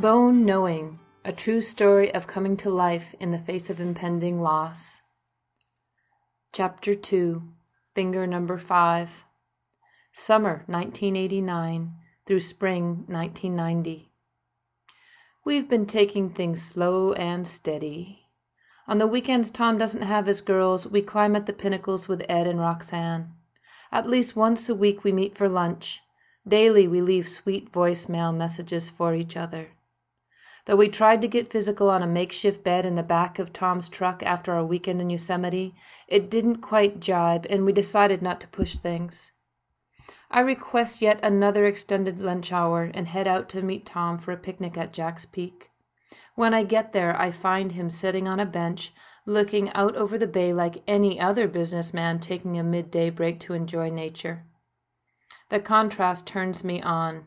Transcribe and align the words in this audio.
Bone 0.00 0.46
Knowing 0.46 1.00
A 1.24 1.32
True 1.32 1.60
Story 1.60 2.14
of 2.14 2.28
Coming 2.28 2.56
to 2.58 2.70
Life 2.70 3.16
in 3.18 3.32
the 3.32 3.38
Face 3.40 3.68
of 3.68 3.80
Impending 3.80 4.40
Loss. 4.40 5.00
Chapter 6.52 6.94
2 6.94 7.42
Finger 7.96 8.24
Number 8.24 8.58
5 8.58 9.24
Summer 10.12 10.62
1989 10.66 11.94
through 12.24 12.38
Spring 12.38 13.06
1990. 13.08 14.12
We've 15.44 15.68
been 15.68 15.84
taking 15.84 16.30
things 16.30 16.62
slow 16.62 17.12
and 17.14 17.48
steady. 17.48 18.28
On 18.86 18.98
the 18.98 19.06
weekends 19.08 19.50
Tom 19.50 19.78
doesn't 19.78 20.02
have 20.02 20.26
his 20.26 20.40
girls, 20.40 20.86
we 20.86 21.02
climb 21.02 21.34
at 21.34 21.46
the 21.46 21.52
pinnacles 21.52 22.06
with 22.06 22.24
Ed 22.28 22.46
and 22.46 22.60
Roxanne. 22.60 23.32
At 23.90 24.08
least 24.08 24.36
once 24.36 24.68
a 24.68 24.76
week 24.76 25.02
we 25.02 25.10
meet 25.10 25.36
for 25.36 25.48
lunch. 25.48 26.02
Daily 26.46 26.86
we 26.86 27.00
leave 27.00 27.28
sweet 27.28 27.72
voicemail 27.72 28.32
messages 28.32 28.88
for 28.88 29.12
each 29.12 29.36
other. 29.36 29.70
Though 30.68 30.76
we 30.76 30.90
tried 30.90 31.22
to 31.22 31.28
get 31.28 31.50
physical 31.50 31.88
on 31.88 32.02
a 32.02 32.06
makeshift 32.06 32.62
bed 32.62 32.84
in 32.84 32.94
the 32.94 33.02
back 33.02 33.38
of 33.38 33.54
Tom's 33.54 33.88
truck 33.88 34.22
after 34.22 34.52
our 34.52 34.66
weekend 34.66 35.00
in 35.00 35.08
Yosemite, 35.08 35.74
it 36.06 36.28
didn't 36.28 36.58
quite 36.58 37.00
jibe, 37.00 37.46
and 37.48 37.64
we 37.64 37.72
decided 37.72 38.20
not 38.20 38.38
to 38.42 38.48
push 38.48 38.76
things. 38.76 39.32
I 40.30 40.40
request 40.40 41.00
yet 41.00 41.20
another 41.22 41.64
extended 41.64 42.18
lunch 42.18 42.52
hour 42.52 42.90
and 42.92 43.08
head 43.08 43.26
out 43.26 43.48
to 43.48 43.62
meet 43.62 43.86
Tom 43.86 44.18
for 44.18 44.30
a 44.32 44.36
picnic 44.36 44.76
at 44.76 44.92
Jack's 44.92 45.24
Peak. 45.24 45.70
When 46.34 46.52
I 46.52 46.64
get 46.64 46.92
there, 46.92 47.18
I 47.18 47.30
find 47.30 47.72
him 47.72 47.88
sitting 47.88 48.28
on 48.28 48.38
a 48.38 48.44
bench, 48.44 48.92
looking 49.24 49.72
out 49.72 49.96
over 49.96 50.18
the 50.18 50.26
bay 50.26 50.52
like 50.52 50.82
any 50.86 51.18
other 51.18 51.48
businessman 51.48 52.18
taking 52.18 52.58
a 52.58 52.62
midday 52.62 53.08
break 53.08 53.40
to 53.40 53.54
enjoy 53.54 53.88
nature. 53.88 54.44
The 55.48 55.60
contrast 55.60 56.26
turns 56.26 56.62
me 56.62 56.82
on. 56.82 57.24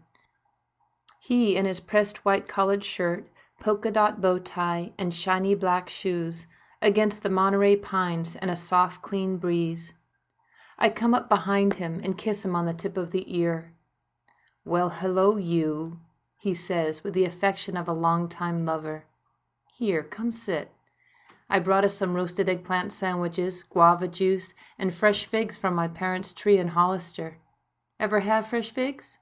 He, 1.24 1.56
in 1.56 1.66
his 1.66 1.80
pressed 1.80 2.26
white 2.26 2.48
collared 2.48 2.84
shirt, 2.84 3.28
polka 3.62 3.92
dot 3.92 4.20
bow 4.20 4.40
tie, 4.40 4.92
and 4.98 5.14
shiny 5.14 5.56
black 5.56 5.88
shoes, 5.88 6.48
against 6.82 7.24
the 7.24 7.30
Monterey 7.30 7.76
pines 7.78 8.36
and 8.36 8.52
a 8.52 8.56
soft, 8.56 9.02
clean 9.02 9.38
breeze. 9.38 9.94
I 10.80 10.90
come 10.90 11.14
up 11.14 11.30
behind 11.30 11.76
him 11.76 12.02
and 12.04 12.18
kiss 12.18 12.44
him 12.44 12.56
on 12.56 12.66
the 12.66 12.74
tip 12.74 12.98
of 12.98 13.12
the 13.12 13.24
ear. 13.28 13.72
Well, 14.66 14.90
hello, 14.90 15.38
you, 15.38 16.00
he 16.40 16.56
says 16.56 17.04
with 17.04 17.14
the 17.14 17.24
affection 17.24 17.78
of 17.78 17.88
a 17.88 17.94
long-time 17.94 18.66
lover. 18.66 19.06
Here, 19.78 20.02
come 20.02 20.32
sit. 20.32 20.72
I 21.48 21.60
brought 21.60 21.86
us 21.86 21.94
some 21.94 22.16
roasted 22.16 22.50
eggplant 22.50 22.92
sandwiches, 22.92 23.62
guava 23.62 24.08
juice, 24.08 24.56
and 24.80 24.94
fresh 24.94 25.26
figs 25.26 25.56
from 25.56 25.76
my 25.76 25.88
parents' 25.88 26.34
tree 26.34 26.58
in 26.58 26.70
Hollister. 26.70 27.38
Ever 28.00 28.22
have 28.22 28.48
fresh 28.48 28.72
figs? 28.72 29.20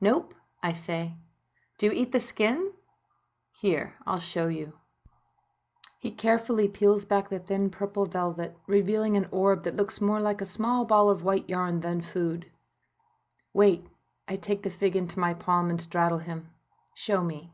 Nope, 0.00 0.34
I 0.62 0.72
say. 0.72 1.14
Do 1.78 1.86
you 1.86 1.92
eat 1.92 2.10
the 2.10 2.18
skin? 2.18 2.72
Here, 3.60 3.94
I'll 4.06 4.20
show 4.20 4.48
you. 4.48 4.74
He 5.98 6.10
carefully 6.10 6.68
peels 6.68 7.06
back 7.06 7.30
the 7.30 7.38
thin 7.38 7.70
purple 7.70 8.04
velvet, 8.04 8.54
revealing 8.66 9.16
an 9.16 9.28
orb 9.30 9.64
that 9.64 9.74
looks 9.74 9.98
more 9.98 10.20
like 10.20 10.42
a 10.42 10.46
small 10.46 10.84
ball 10.84 11.08
of 11.08 11.24
white 11.24 11.48
yarn 11.48 11.80
than 11.80 12.02
food. 12.02 12.50
Wait, 13.54 13.86
I 14.28 14.36
take 14.36 14.62
the 14.62 14.70
fig 14.70 14.94
into 14.94 15.18
my 15.18 15.32
palm 15.32 15.70
and 15.70 15.80
straddle 15.80 16.18
him. 16.18 16.50
Show 16.94 17.24
me. 17.24 17.50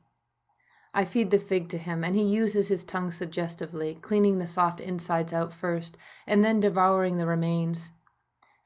I 0.93 1.05
feed 1.05 1.31
the 1.31 1.39
fig 1.39 1.69
to 1.69 1.79
him, 1.79 2.03
and 2.03 2.17
he 2.17 2.25
uses 2.25 2.67
his 2.67 2.83
tongue 2.83 3.13
suggestively, 3.13 3.95
cleaning 4.03 4.39
the 4.39 4.49
soft 4.49 4.81
insides 4.81 5.33
out 5.33 5.55
first, 5.55 5.97
and 6.27 6.45
then 6.45 6.59
devouring 6.59 7.19
the 7.19 7.27
remains. 7.27 7.91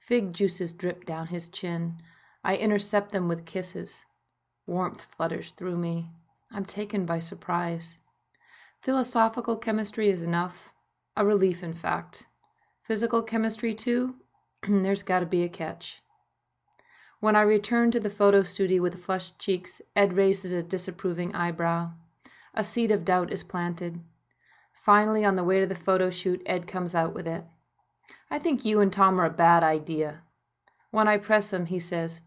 Fig 0.00 0.32
juices 0.32 0.72
drip 0.72 1.04
down 1.04 1.26
his 1.26 1.50
chin. 1.50 2.00
I 2.42 2.56
intercept 2.56 3.12
them 3.12 3.28
with 3.28 3.44
kisses. 3.44 4.06
Warmth 4.66 5.06
flutters 5.14 5.50
through 5.50 5.76
me. 5.76 6.10
I'm 6.52 6.64
taken 6.64 7.06
by 7.06 7.18
surprise. 7.18 7.98
Philosophical 8.80 9.56
chemistry 9.56 10.08
is 10.08 10.22
enough. 10.22 10.70
A 11.16 11.24
relief, 11.24 11.62
in 11.62 11.74
fact. 11.74 12.26
Physical 12.82 13.22
chemistry, 13.22 13.74
too? 13.74 14.16
There's 14.68 15.02
got 15.02 15.20
to 15.20 15.26
be 15.26 15.42
a 15.42 15.48
catch. 15.48 16.02
When 17.20 17.34
I 17.34 17.42
return 17.42 17.90
to 17.90 18.00
the 18.00 18.10
photo 18.10 18.42
studio 18.42 18.82
with 18.82 19.02
flushed 19.02 19.38
cheeks, 19.38 19.80
Ed 19.94 20.12
raises 20.12 20.52
a 20.52 20.62
disapproving 20.62 21.34
eyebrow. 21.34 21.92
A 22.54 22.62
seed 22.62 22.90
of 22.90 23.04
doubt 23.04 23.32
is 23.32 23.42
planted. 23.42 24.00
Finally, 24.72 25.24
on 25.24 25.34
the 25.34 25.44
way 25.44 25.58
to 25.58 25.66
the 25.66 25.74
photo 25.74 26.10
shoot, 26.10 26.42
Ed 26.46 26.66
comes 26.66 26.94
out 26.94 27.14
with 27.14 27.26
it. 27.26 27.44
I 28.30 28.38
think 28.38 28.64
you 28.64 28.80
and 28.80 28.92
Tom 28.92 29.20
are 29.20 29.26
a 29.26 29.30
bad 29.30 29.62
idea. 29.62 30.22
When 30.90 31.08
I 31.08 31.16
press 31.16 31.52
him, 31.52 31.66
he 31.66 31.80
says, 31.80 32.20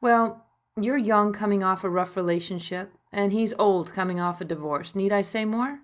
Well, 0.00 0.46
you're 0.80 0.96
young 0.96 1.32
coming 1.32 1.62
off 1.62 1.84
a 1.84 1.90
rough 1.90 2.16
relationship, 2.16 2.92
and 3.14 3.32
he's 3.32 3.54
old 3.60 3.92
coming 3.92 4.18
off 4.18 4.40
a 4.40 4.44
divorce. 4.44 4.94
Need 4.94 5.12
I 5.12 5.22
say 5.22 5.44
more? 5.44 5.78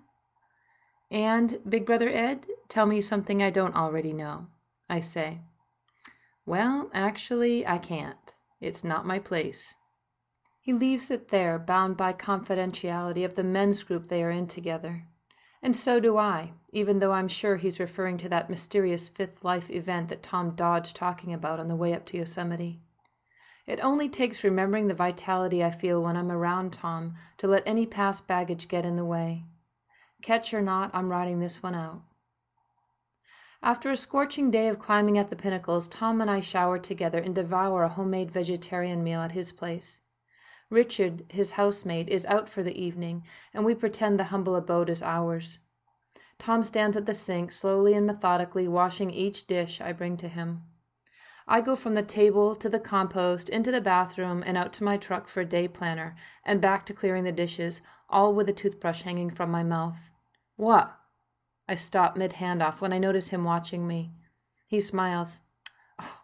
And, 1.09 1.59
Big 1.67 1.85
Brother 1.85 2.09
Ed, 2.09 2.45
tell 2.67 2.85
me 2.85 2.99
something 2.99 3.41
I 3.41 3.49
don't 3.49 3.75
already 3.75 4.11
know. 4.11 4.47
I 4.89 4.99
say, 4.99 5.39
Well, 6.45 6.91
actually, 6.93 7.65
I 7.65 7.77
can't. 7.77 8.17
It's 8.59 8.83
not 8.83 9.07
my 9.07 9.17
place. 9.17 9.75
He 10.59 10.73
leaves 10.73 11.09
it 11.09 11.29
there, 11.29 11.57
bound 11.57 11.95
by 11.95 12.13
confidentiality 12.13 13.23
of 13.23 13.35
the 13.35 13.43
men's 13.43 13.81
group 13.81 14.09
they 14.09 14.21
are 14.21 14.29
in 14.29 14.47
together. 14.47 15.05
And 15.63 15.75
so 15.75 15.99
do 15.99 16.17
I, 16.17 16.51
even 16.73 16.99
though 16.99 17.13
I'm 17.13 17.27
sure 17.29 17.55
he's 17.55 17.79
referring 17.79 18.17
to 18.19 18.29
that 18.29 18.49
mysterious 18.49 19.07
fifth 19.07 19.43
life 19.43 19.69
event 19.69 20.09
that 20.09 20.21
Tom 20.21 20.55
dodged 20.55 20.95
talking 20.95 21.33
about 21.33 21.59
on 21.59 21.69
the 21.69 21.75
way 21.75 21.93
up 21.93 22.05
to 22.07 22.17
Yosemite. 22.17 22.81
It 23.71 23.79
only 23.81 24.09
takes 24.09 24.43
remembering 24.43 24.89
the 24.89 24.93
vitality 24.93 25.63
I 25.63 25.71
feel 25.71 26.03
when 26.03 26.17
I'm 26.17 26.29
around 26.29 26.73
Tom 26.73 27.15
to 27.37 27.47
let 27.47 27.63
any 27.65 27.85
past 27.85 28.27
baggage 28.27 28.67
get 28.67 28.85
in 28.85 28.97
the 28.97 29.05
way. 29.05 29.45
Catch 30.21 30.53
or 30.53 30.61
not, 30.61 30.91
I'm 30.93 31.09
riding 31.09 31.39
this 31.39 31.63
one 31.63 31.73
out. 31.73 32.01
After 33.63 33.89
a 33.89 33.95
scorching 33.95 34.51
day 34.51 34.67
of 34.67 34.77
climbing 34.77 35.17
at 35.17 35.29
the 35.29 35.37
pinnacles, 35.37 35.87
Tom 35.87 36.19
and 36.19 36.29
I 36.29 36.41
shower 36.41 36.79
together 36.79 37.19
and 37.19 37.33
devour 37.33 37.83
a 37.83 37.87
homemade 37.87 38.29
vegetarian 38.29 39.05
meal 39.05 39.21
at 39.21 39.31
his 39.31 39.53
place. 39.53 40.01
Richard, 40.69 41.23
his 41.29 41.51
housemaid, 41.51 42.09
is 42.09 42.25
out 42.25 42.49
for 42.49 42.63
the 42.63 42.77
evening, 42.77 43.23
and 43.53 43.63
we 43.63 43.73
pretend 43.73 44.19
the 44.19 44.25
humble 44.25 44.57
abode 44.57 44.89
is 44.89 45.01
ours. 45.01 45.59
Tom 46.37 46.65
stands 46.65 46.97
at 46.97 47.05
the 47.05 47.15
sink, 47.15 47.53
slowly 47.53 47.93
and 47.93 48.05
methodically 48.05 48.67
washing 48.67 49.11
each 49.11 49.47
dish 49.47 49.79
I 49.79 49.93
bring 49.93 50.17
to 50.17 50.27
him. 50.27 50.63
I 51.51 51.59
go 51.59 51.75
from 51.75 51.95
the 51.95 52.01
table 52.01 52.55
to 52.55 52.69
the 52.69 52.79
compost, 52.79 53.49
into 53.49 53.71
the 53.71 53.81
bathroom, 53.81 54.41
and 54.45 54.57
out 54.57 54.71
to 54.71 54.85
my 54.85 54.95
truck 54.95 55.27
for 55.27 55.41
a 55.41 55.45
day 55.45 55.67
planner, 55.67 56.15
and 56.45 56.61
back 56.61 56.85
to 56.85 56.93
clearing 56.93 57.25
the 57.25 57.33
dishes, 57.33 57.81
all 58.09 58.33
with 58.33 58.47
a 58.47 58.53
toothbrush 58.53 59.01
hanging 59.01 59.29
from 59.29 59.51
my 59.51 59.61
mouth. 59.61 59.99
What? 60.55 60.95
I 61.67 61.75
stop 61.75 62.15
mid 62.15 62.35
handoff 62.35 62.79
when 62.79 62.93
I 62.93 62.99
notice 62.99 63.27
him 63.27 63.43
watching 63.43 63.85
me. 63.85 64.13
He 64.65 64.79
smiles. 64.79 65.41
Oh, 65.99 66.21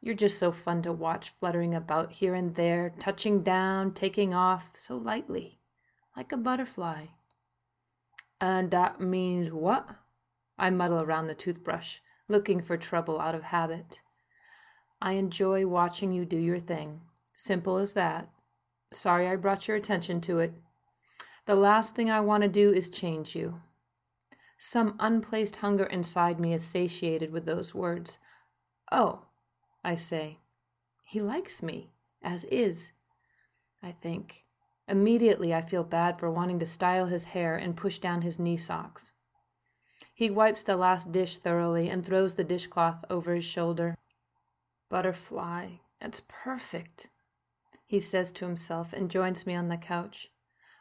you're 0.00 0.16
just 0.16 0.40
so 0.40 0.50
fun 0.50 0.82
to 0.82 0.92
watch 0.92 1.30
fluttering 1.30 1.72
about 1.72 2.10
here 2.10 2.34
and 2.34 2.56
there, 2.56 2.92
touching 2.98 3.44
down, 3.44 3.92
taking 3.92 4.34
off 4.34 4.70
so 4.76 4.96
lightly, 4.96 5.60
like 6.16 6.32
a 6.32 6.36
butterfly. 6.36 7.06
And 8.40 8.72
that 8.72 9.00
means 9.00 9.52
what? 9.52 9.86
I 10.58 10.70
muddle 10.70 11.00
around 11.00 11.28
the 11.28 11.34
toothbrush, 11.36 11.98
looking 12.26 12.60
for 12.60 12.76
trouble 12.76 13.20
out 13.20 13.36
of 13.36 13.44
habit. 13.44 14.00
I 15.04 15.12
enjoy 15.12 15.66
watching 15.66 16.14
you 16.14 16.24
do 16.24 16.38
your 16.38 16.58
thing. 16.58 17.02
Simple 17.34 17.76
as 17.76 17.92
that. 17.92 18.30
Sorry 18.90 19.28
I 19.28 19.36
brought 19.36 19.68
your 19.68 19.76
attention 19.76 20.22
to 20.22 20.38
it. 20.38 20.54
The 21.44 21.54
last 21.54 21.94
thing 21.94 22.10
I 22.10 22.20
want 22.20 22.42
to 22.42 22.48
do 22.48 22.72
is 22.72 22.88
change 22.88 23.36
you. 23.36 23.60
Some 24.56 24.96
unplaced 24.98 25.56
hunger 25.56 25.84
inside 25.84 26.40
me 26.40 26.54
is 26.54 26.64
satiated 26.64 27.32
with 27.32 27.44
those 27.44 27.74
words. 27.74 28.18
Oh, 28.90 29.26
I 29.84 29.96
say. 29.96 30.38
He 31.04 31.20
likes 31.20 31.62
me, 31.62 31.90
as 32.22 32.44
is, 32.44 32.92
I 33.82 33.92
think. 33.92 34.44
Immediately 34.88 35.52
I 35.52 35.60
feel 35.60 35.84
bad 35.84 36.18
for 36.18 36.30
wanting 36.30 36.58
to 36.60 36.66
style 36.66 37.08
his 37.08 37.26
hair 37.26 37.58
and 37.58 37.76
push 37.76 37.98
down 37.98 38.22
his 38.22 38.38
knee 38.38 38.56
socks. 38.56 39.12
He 40.14 40.30
wipes 40.30 40.62
the 40.62 40.78
last 40.78 41.12
dish 41.12 41.36
thoroughly 41.36 41.90
and 41.90 42.06
throws 42.06 42.36
the 42.36 42.44
dishcloth 42.44 43.04
over 43.10 43.34
his 43.34 43.44
shoulder. 43.44 43.98
Butterfly, 44.88 45.76
that's 46.00 46.22
perfect, 46.28 47.08
he 47.86 48.00
says 48.00 48.32
to 48.32 48.44
himself 48.46 48.92
and 48.92 49.10
joins 49.10 49.46
me 49.46 49.54
on 49.54 49.68
the 49.68 49.76
couch. 49.76 50.30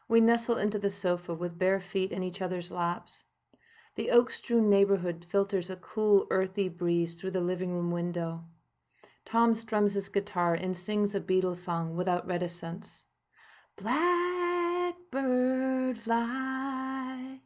We 0.07 0.21
nestle 0.21 0.57
into 0.57 0.77
the 0.77 0.89
sofa 0.89 1.33
with 1.33 1.57
bare 1.57 1.79
feet 1.79 2.11
in 2.11 2.23
each 2.23 2.41
other's 2.41 2.71
laps. 2.71 3.23
The 3.95 4.11
oak 4.11 4.31
strewn 4.31 4.69
neighborhood 4.69 5.25
filters 5.29 5.69
a 5.69 5.75
cool, 5.75 6.27
earthy 6.29 6.67
breeze 6.67 7.15
through 7.15 7.31
the 7.31 7.41
living 7.41 7.71
room 7.73 7.91
window. 7.91 8.45
Tom 9.25 9.55
strums 9.55 9.93
his 9.93 10.09
guitar 10.09 10.53
and 10.53 10.75
sings 10.75 11.15
a 11.15 11.21
Beatles 11.21 11.57
song 11.57 11.95
without 11.95 12.27
reticence. 12.27 13.03
Blackbird 13.77 14.97
fly. 15.99 17.39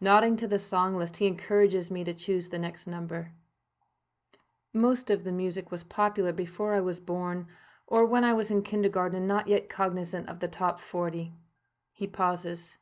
Nodding 0.00 0.36
to 0.36 0.48
the 0.48 0.58
song 0.58 0.96
list, 0.96 1.16
he 1.18 1.26
encourages 1.26 1.90
me 1.90 2.04
to 2.04 2.14
choose 2.14 2.48
the 2.48 2.58
next 2.58 2.86
number. 2.86 3.32
Most 4.72 5.10
of 5.10 5.24
the 5.24 5.32
music 5.32 5.70
was 5.70 5.82
popular 5.82 6.32
before 6.32 6.74
I 6.74 6.80
was 6.80 7.00
born, 7.00 7.48
or 7.88 8.06
when 8.06 8.22
I 8.22 8.32
was 8.32 8.50
in 8.50 8.62
kindergarten 8.62 9.26
not 9.26 9.48
yet 9.48 9.68
cognizant 9.68 10.28
of 10.28 10.38
the 10.38 10.48
top 10.48 10.78
40. 10.78 11.32
He 11.92 12.06
pauses. 12.06 12.78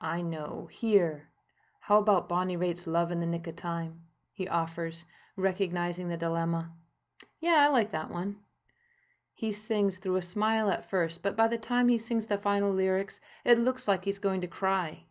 I 0.00 0.22
know. 0.22 0.68
Here. 0.72 1.28
How 1.82 1.98
about 1.98 2.28
Bonnie 2.28 2.56
Raitt's 2.56 2.86
Love 2.86 3.12
in 3.12 3.20
the 3.20 3.26
Nick 3.26 3.46
of 3.46 3.54
Time? 3.54 4.00
He 4.32 4.48
offers, 4.48 5.04
recognizing 5.36 6.08
the 6.08 6.16
dilemma. 6.16 6.72
Yeah, 7.40 7.58
I 7.60 7.68
like 7.68 7.92
that 7.92 8.10
one. 8.10 8.38
He 9.34 9.52
sings 9.52 9.98
through 9.98 10.16
a 10.16 10.22
smile 10.22 10.68
at 10.68 10.88
first, 10.88 11.22
but 11.22 11.36
by 11.36 11.48
the 11.48 11.58
time 11.58 11.88
he 11.88 11.98
sings 11.98 12.26
the 12.26 12.38
final 12.38 12.72
lyrics, 12.72 13.20
it 13.44 13.58
looks 13.58 13.86
like 13.86 14.04
he's 14.04 14.18
going 14.18 14.40
to 14.40 14.46
cry. 14.46 15.04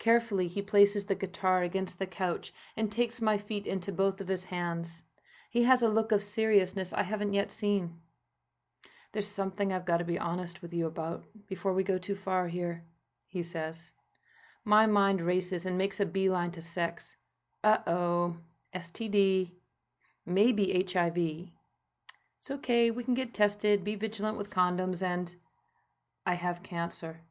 Carefully, 0.00 0.48
he 0.48 0.62
places 0.62 1.04
the 1.04 1.14
guitar 1.14 1.62
against 1.62 1.98
the 1.98 2.06
couch 2.06 2.54
and 2.74 2.90
takes 2.90 3.20
my 3.20 3.36
feet 3.36 3.66
into 3.66 3.92
both 3.92 4.20
of 4.20 4.28
his 4.28 4.46
hands. 4.46 5.02
He 5.50 5.64
has 5.64 5.82
a 5.82 5.88
look 5.88 6.10
of 6.10 6.24
seriousness 6.24 6.94
I 6.94 7.02
haven't 7.02 7.34
yet 7.34 7.50
seen. 7.50 7.98
There's 9.12 9.28
something 9.28 9.72
I've 9.72 9.84
got 9.84 9.98
to 9.98 10.04
be 10.04 10.18
honest 10.18 10.62
with 10.62 10.72
you 10.72 10.86
about 10.86 11.24
before 11.46 11.74
we 11.74 11.84
go 11.84 11.98
too 11.98 12.16
far 12.16 12.48
here, 12.48 12.84
he 13.26 13.42
says. 13.42 13.92
My 14.64 14.86
mind 14.86 15.20
races 15.20 15.66
and 15.66 15.76
makes 15.76 16.00
a 16.00 16.06
beeline 16.06 16.52
to 16.52 16.62
sex. 16.62 17.16
Uh 17.62 17.78
oh, 17.86 18.36
STD, 18.74 19.50
maybe 20.24 20.86
HIV. 20.90 21.50
It's 22.38 22.50
okay, 22.50 22.90
we 22.90 23.04
can 23.04 23.12
get 23.12 23.34
tested, 23.34 23.84
be 23.84 23.96
vigilant 23.96 24.38
with 24.38 24.48
condoms, 24.48 25.02
and. 25.02 25.36
I 26.24 26.34
have 26.34 26.62
cancer. 26.62 27.22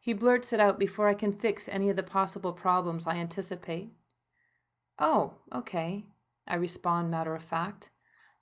He 0.00 0.12
blurts 0.12 0.52
it 0.52 0.60
out 0.60 0.78
before 0.78 1.08
I 1.08 1.14
can 1.14 1.32
fix 1.32 1.68
any 1.68 1.88
of 1.88 1.96
the 1.96 2.02
possible 2.02 2.52
problems 2.52 3.06
I 3.06 3.16
anticipate. 3.16 3.90
Oh, 4.98 5.34
okay, 5.54 6.06
I 6.46 6.56
respond 6.56 7.10
matter 7.10 7.34
of 7.34 7.42
fact. 7.42 7.90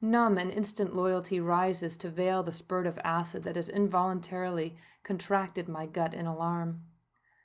Numb 0.01 0.39
and 0.39 0.51
instant 0.51 0.97
loyalty 0.97 1.41
rises 1.41 1.97
to 1.99 2.09
veil 2.09 2.43
the 2.43 2.53
spurt 2.53 2.87
of 2.87 2.99
acid 3.05 3.45
that 3.45 3.57
has 3.57 3.69
involuntarily 3.69 4.77
contracted 5.03 5.69
my 5.69 5.85
gut 5.87 6.15
in 6.15 6.27
alarm. 6.27 6.83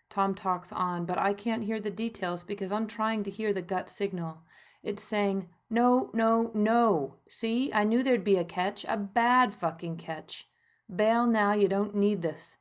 Tom 0.10 0.34
talks 0.34 0.72
on, 0.72 1.06
but 1.06 1.18
I 1.18 1.34
can't 1.34 1.66
hear 1.66 1.82
the 1.82 1.90
details 1.90 2.44
because 2.44 2.72
I'm 2.72 2.88
trying 2.88 3.24
to 3.24 3.32
hear 3.32 3.52
the 3.52 3.62
gut 3.62 3.90
signal. 3.90 4.44
It's 4.84 5.04
saying, 5.04 5.50
No, 5.70 6.10
no, 6.14 6.52
no. 6.54 7.16
See, 7.28 7.74
I 7.74 7.84
knew 7.84 8.04
there'd 8.04 8.24
be 8.24 8.38
a 8.38 8.46
catch, 8.46 8.86
a 8.88 8.96
bad 8.96 9.54
fucking 9.54 9.98
catch. 9.98 10.48
Bail 10.94 11.26
now, 11.26 11.54
you 11.54 11.68
don't 11.68 11.96
need 11.96 12.22
this. 12.22 12.58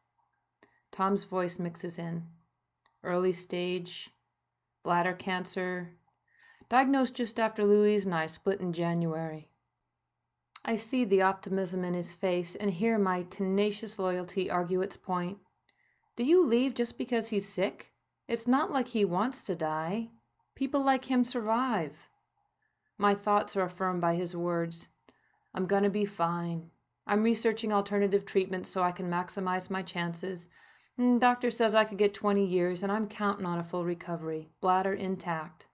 Tom's 0.94 1.25
voice 1.25 1.58
mixes 1.58 1.99
in. 1.99 2.23
Early 3.02 3.32
stage, 3.32 4.11
bladder 4.85 5.12
cancer, 5.12 5.91
diagnosed 6.69 7.14
just 7.14 7.41
after 7.41 7.64
Louise 7.64 8.05
and 8.05 8.14
I 8.14 8.29
split 8.29 8.61
in 8.61 8.73
January. 8.73 9.49
I 10.64 10.76
see 10.76 11.05
the 11.05 11.20
optimism 11.20 11.82
in 11.82 11.94
his 11.94 12.12
face 12.12 12.55
and 12.55 12.70
hear 12.70 12.96
my 12.96 13.25
tenacious 13.25 13.99
loyalty 13.99 14.49
argue 14.49 14.82
its 14.82 14.96
point. 14.96 15.38
Do 16.14 16.23
you 16.23 16.46
leave 16.46 16.75
just 16.75 16.96
because 16.96 17.26
he's 17.26 17.49
sick? 17.49 17.91
It's 18.29 18.46
not 18.46 18.70
like 18.70 18.87
he 18.87 19.05
wants 19.05 19.43
to 19.44 19.56
die. 19.56 20.11
People 20.55 20.85
like 20.85 21.06
him 21.06 21.25
survive. 21.25 21.96
My 22.99 23.17
thoughts 23.17 23.56
are 23.56 23.64
affirmed 23.64 24.00
by 24.00 24.14
his 24.14 24.37
words. 24.37 24.87
I'm 25.52 25.67
gonna 25.67 25.91
be 25.91 26.05
fine. 26.05 26.70
I'm 27.05 27.25
researching 27.25 27.73
alternative 27.73 28.25
treatments 28.25 28.70
so 28.70 28.85
I 28.85 28.93
can 28.93 29.11
maximize 29.11 29.69
my 29.69 29.82
chances. 29.82 30.49
Mm, 30.99 31.19
doctor 31.19 31.50
says 31.50 31.75
I 31.75 31.85
could 31.85 31.99
get 31.99 32.14
20 32.14 32.44
years, 32.44 32.82
and 32.82 32.93
I'm 32.93 33.08
counting 33.08 33.46
on 33.46 33.58
a 33.58 33.64
full 33.64 33.85
recovery, 33.85 34.50
bladder 34.61 34.94
intact. 34.94 35.67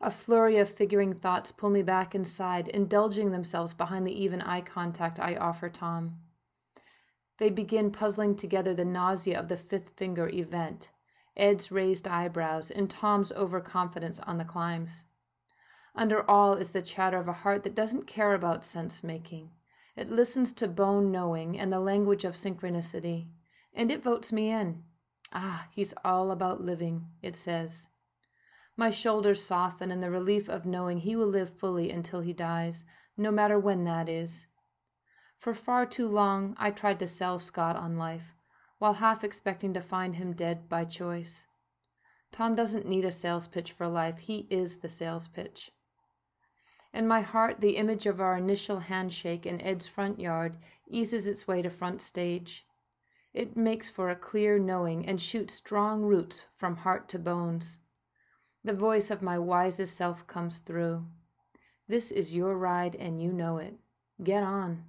A 0.00 0.10
flurry 0.10 0.58
of 0.58 0.68
figuring 0.68 1.14
thoughts 1.14 1.50
pull 1.50 1.70
me 1.70 1.82
back 1.82 2.14
inside, 2.14 2.68
indulging 2.68 3.30
themselves 3.30 3.72
behind 3.72 4.06
the 4.06 4.22
even 4.22 4.42
eye 4.42 4.60
contact 4.60 5.18
I 5.18 5.34
offer 5.34 5.70
Tom. 5.70 6.18
They 7.38 7.48
begin 7.48 7.90
puzzling 7.90 8.36
together 8.36 8.74
the 8.74 8.84
nausea 8.84 9.38
of 9.38 9.48
the 9.48 9.56
fifth 9.56 9.90
finger 9.96 10.28
event, 10.28 10.90
Ed's 11.36 11.72
raised 11.72 12.06
eyebrows, 12.06 12.70
and 12.70 12.90
Tom's 12.90 13.32
overconfidence 13.32 14.20
on 14.20 14.38
the 14.38 14.44
climbs. 14.44 15.04
Under 15.94 16.28
all 16.28 16.54
is 16.54 16.70
the 16.70 16.82
chatter 16.82 17.18
of 17.18 17.28
a 17.28 17.32
heart 17.32 17.62
that 17.62 17.74
doesn't 17.74 18.06
care 18.06 18.34
about 18.34 18.64
sense 18.64 19.02
making. 19.02 19.50
It 19.96 20.10
listens 20.10 20.52
to 20.54 20.68
bone 20.68 21.10
knowing 21.10 21.58
and 21.58 21.72
the 21.72 21.80
language 21.80 22.24
of 22.24 22.34
synchronicity, 22.34 23.26
and 23.78 23.92
it 23.92 24.02
votes 24.02 24.32
me 24.32 24.50
in. 24.50 24.82
Ah, 25.32 25.68
he's 25.70 25.94
all 26.04 26.32
about 26.32 26.60
living, 26.60 27.06
it 27.22 27.36
says. 27.36 27.86
My 28.76 28.90
shoulders 28.90 29.42
soften 29.42 29.92
in 29.92 30.00
the 30.00 30.10
relief 30.10 30.48
of 30.48 30.66
knowing 30.66 30.98
he 30.98 31.14
will 31.14 31.28
live 31.28 31.56
fully 31.56 31.90
until 31.92 32.20
he 32.20 32.32
dies, 32.32 32.84
no 33.16 33.30
matter 33.30 33.56
when 33.56 33.84
that 33.84 34.08
is. 34.08 34.48
For 35.38 35.54
far 35.54 35.86
too 35.86 36.08
long 36.08 36.56
I 36.58 36.72
tried 36.72 36.98
to 36.98 37.06
sell 37.06 37.38
Scott 37.38 37.76
on 37.76 37.96
life, 37.96 38.34
while 38.78 38.94
half 38.94 39.22
expecting 39.22 39.72
to 39.74 39.80
find 39.80 40.16
him 40.16 40.32
dead 40.32 40.68
by 40.68 40.84
choice. 40.84 41.46
Tom 42.32 42.56
doesn't 42.56 42.86
need 42.86 43.04
a 43.04 43.12
sales 43.12 43.46
pitch 43.46 43.70
for 43.70 43.86
life, 43.86 44.18
he 44.18 44.48
is 44.50 44.78
the 44.78 44.88
sales 44.88 45.28
pitch. 45.28 45.70
In 46.92 47.06
my 47.06 47.20
heart, 47.20 47.60
the 47.60 47.76
image 47.76 48.06
of 48.06 48.20
our 48.20 48.36
initial 48.36 48.80
handshake 48.80 49.46
in 49.46 49.60
Ed's 49.60 49.86
front 49.86 50.18
yard 50.18 50.56
eases 50.88 51.28
its 51.28 51.46
way 51.46 51.62
to 51.62 51.70
front 51.70 52.00
stage. 52.00 52.64
It 53.34 53.56
makes 53.56 53.88
for 53.88 54.10
a 54.10 54.16
clear 54.16 54.58
knowing 54.58 55.06
and 55.06 55.20
shoots 55.20 55.54
strong 55.54 56.02
roots 56.02 56.44
from 56.56 56.78
heart 56.78 57.08
to 57.10 57.18
bones. 57.18 57.78
The 58.64 58.72
voice 58.72 59.10
of 59.10 59.22
my 59.22 59.38
wisest 59.38 59.96
self 59.96 60.26
comes 60.26 60.58
through. 60.58 61.06
This 61.88 62.10
is 62.10 62.34
your 62.34 62.56
ride 62.56 62.94
and 62.96 63.22
you 63.22 63.32
know 63.32 63.58
it. 63.58 63.74
Get 64.22 64.42
on. 64.42 64.84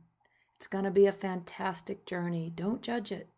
It's 0.55 0.67
going 0.67 0.83
to 0.83 0.91
be 0.91 1.05
a 1.05 1.11
fantastic 1.11 2.05
journey. 2.05 2.51
Don't 2.53 2.81
judge 2.81 3.11
it. 3.11 3.29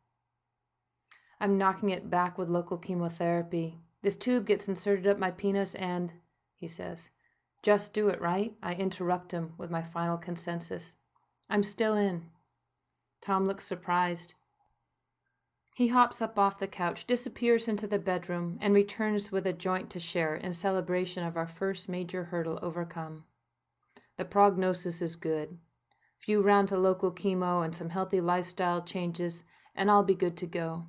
I'm 1.40 1.58
knocking 1.58 1.90
it 1.90 2.10
back 2.10 2.38
with 2.38 2.50
local 2.50 2.78
chemotherapy. 2.78 3.80
This 4.02 4.16
tube 4.16 4.48
gets 4.48 4.68
inserted 4.68 5.06
up 5.08 5.20
my 5.20 5.32
penis 5.32 5.76
and, 5.76 6.14
he 6.56 6.68
says, 6.68 7.10
just 7.62 7.94
do 7.94 8.10
it, 8.10 8.20
right? 8.20 8.54
I 8.64 8.74
interrupt 8.74 9.32
him 9.32 9.54
with 9.58 9.70
my 9.70 9.84
final 9.84 10.18
consensus. 10.18 10.96
I'm 11.50 11.64
still 11.64 11.96
in. 11.96 12.24
Tom 13.22 13.46
looks 13.46 13.68
surprised. 13.68 14.34
He 15.82 15.88
hops 15.88 16.22
up 16.22 16.38
off 16.38 16.60
the 16.60 16.68
couch, 16.68 17.08
disappears 17.08 17.68
into 17.68 17.88
the 17.88 17.98
bedroom, 17.98 18.60
and 18.62 18.72
returns 18.72 19.32
with 19.32 19.48
a 19.48 19.52
joint 19.52 19.90
to 19.90 20.00
share 20.00 20.36
in 20.36 20.54
celebration 20.54 21.26
of 21.26 21.36
our 21.36 21.48
first 21.48 21.90
major 21.90 22.26
hurdle 22.26 22.60
overcome. 22.62 23.24
The 24.16 24.26
prognosis 24.26 25.02
is 25.02 25.16
good. 25.16 25.58
Few 26.20 26.40
rounds 26.40 26.72
of 26.72 26.82
local 26.82 27.12
chemo 27.12 27.66
and 27.66 27.74
some 27.74 27.90
healthy 27.90 28.22
lifestyle 28.22 28.84
changes, 28.84 29.44
and 29.74 29.90
I'll 29.90 30.04
be 30.04 30.14
good 30.14 30.38
to 30.38 30.46
go. 30.46 30.86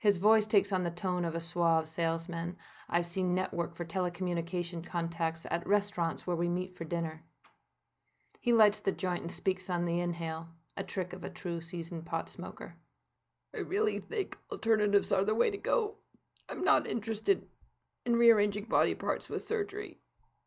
His 0.00 0.16
voice 0.16 0.48
takes 0.48 0.72
on 0.72 0.82
the 0.82 0.90
tone 0.90 1.24
of 1.24 1.36
a 1.36 1.40
suave 1.40 1.86
salesman 1.86 2.56
I've 2.88 3.06
seen 3.06 3.32
network 3.32 3.76
for 3.76 3.84
telecommunication 3.84 4.84
contacts 4.84 5.46
at 5.52 5.64
restaurants 5.64 6.26
where 6.26 6.34
we 6.34 6.48
meet 6.48 6.76
for 6.76 6.82
dinner. 6.82 7.22
He 8.40 8.52
lights 8.52 8.80
the 8.80 8.90
joint 8.90 9.22
and 9.22 9.30
speaks 9.30 9.70
on 9.70 9.84
the 9.84 10.00
inhale, 10.00 10.48
a 10.76 10.82
trick 10.82 11.12
of 11.12 11.22
a 11.22 11.30
true 11.30 11.60
seasoned 11.60 12.06
pot 12.06 12.28
smoker. 12.28 12.74
I 13.54 13.58
really 13.58 13.98
think 13.98 14.38
alternatives 14.50 15.12
are 15.12 15.24
the 15.24 15.34
way 15.34 15.50
to 15.50 15.56
go. 15.56 15.96
I'm 16.48 16.64
not 16.64 16.86
interested 16.86 17.42
in 18.06 18.16
rearranging 18.16 18.64
body 18.64 18.94
parts 18.94 19.28
with 19.28 19.42
surgery. 19.42 19.98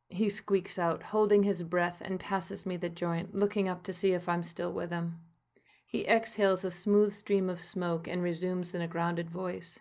He 0.09 0.29
squeaks 0.29 0.77
out, 0.77 1.03
holding 1.03 1.43
his 1.43 1.63
breath, 1.63 2.01
and 2.03 2.19
passes 2.19 2.65
me 2.65 2.77
the 2.77 2.89
joint, 2.89 3.33
looking 3.33 3.67
up 3.67 3.83
to 3.83 3.93
see 3.93 4.13
if 4.13 4.29
I'm 4.29 4.43
still 4.43 4.71
with 4.71 4.91
him. 4.91 5.19
He 5.85 6.07
exhales 6.07 6.63
a 6.63 6.71
smooth 6.71 7.13
stream 7.13 7.49
of 7.49 7.61
smoke 7.61 8.07
and 8.07 8.23
resumes 8.23 8.73
in 8.73 8.81
a 8.81 8.87
grounded 8.87 9.29
voice. 9.29 9.79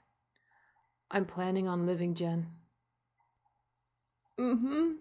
I'm 1.10 1.24
planning 1.24 1.68
on 1.68 1.86
living, 1.86 2.14
Jen. 2.14 2.48
Mm 4.38 4.60
hmm. 4.60 4.92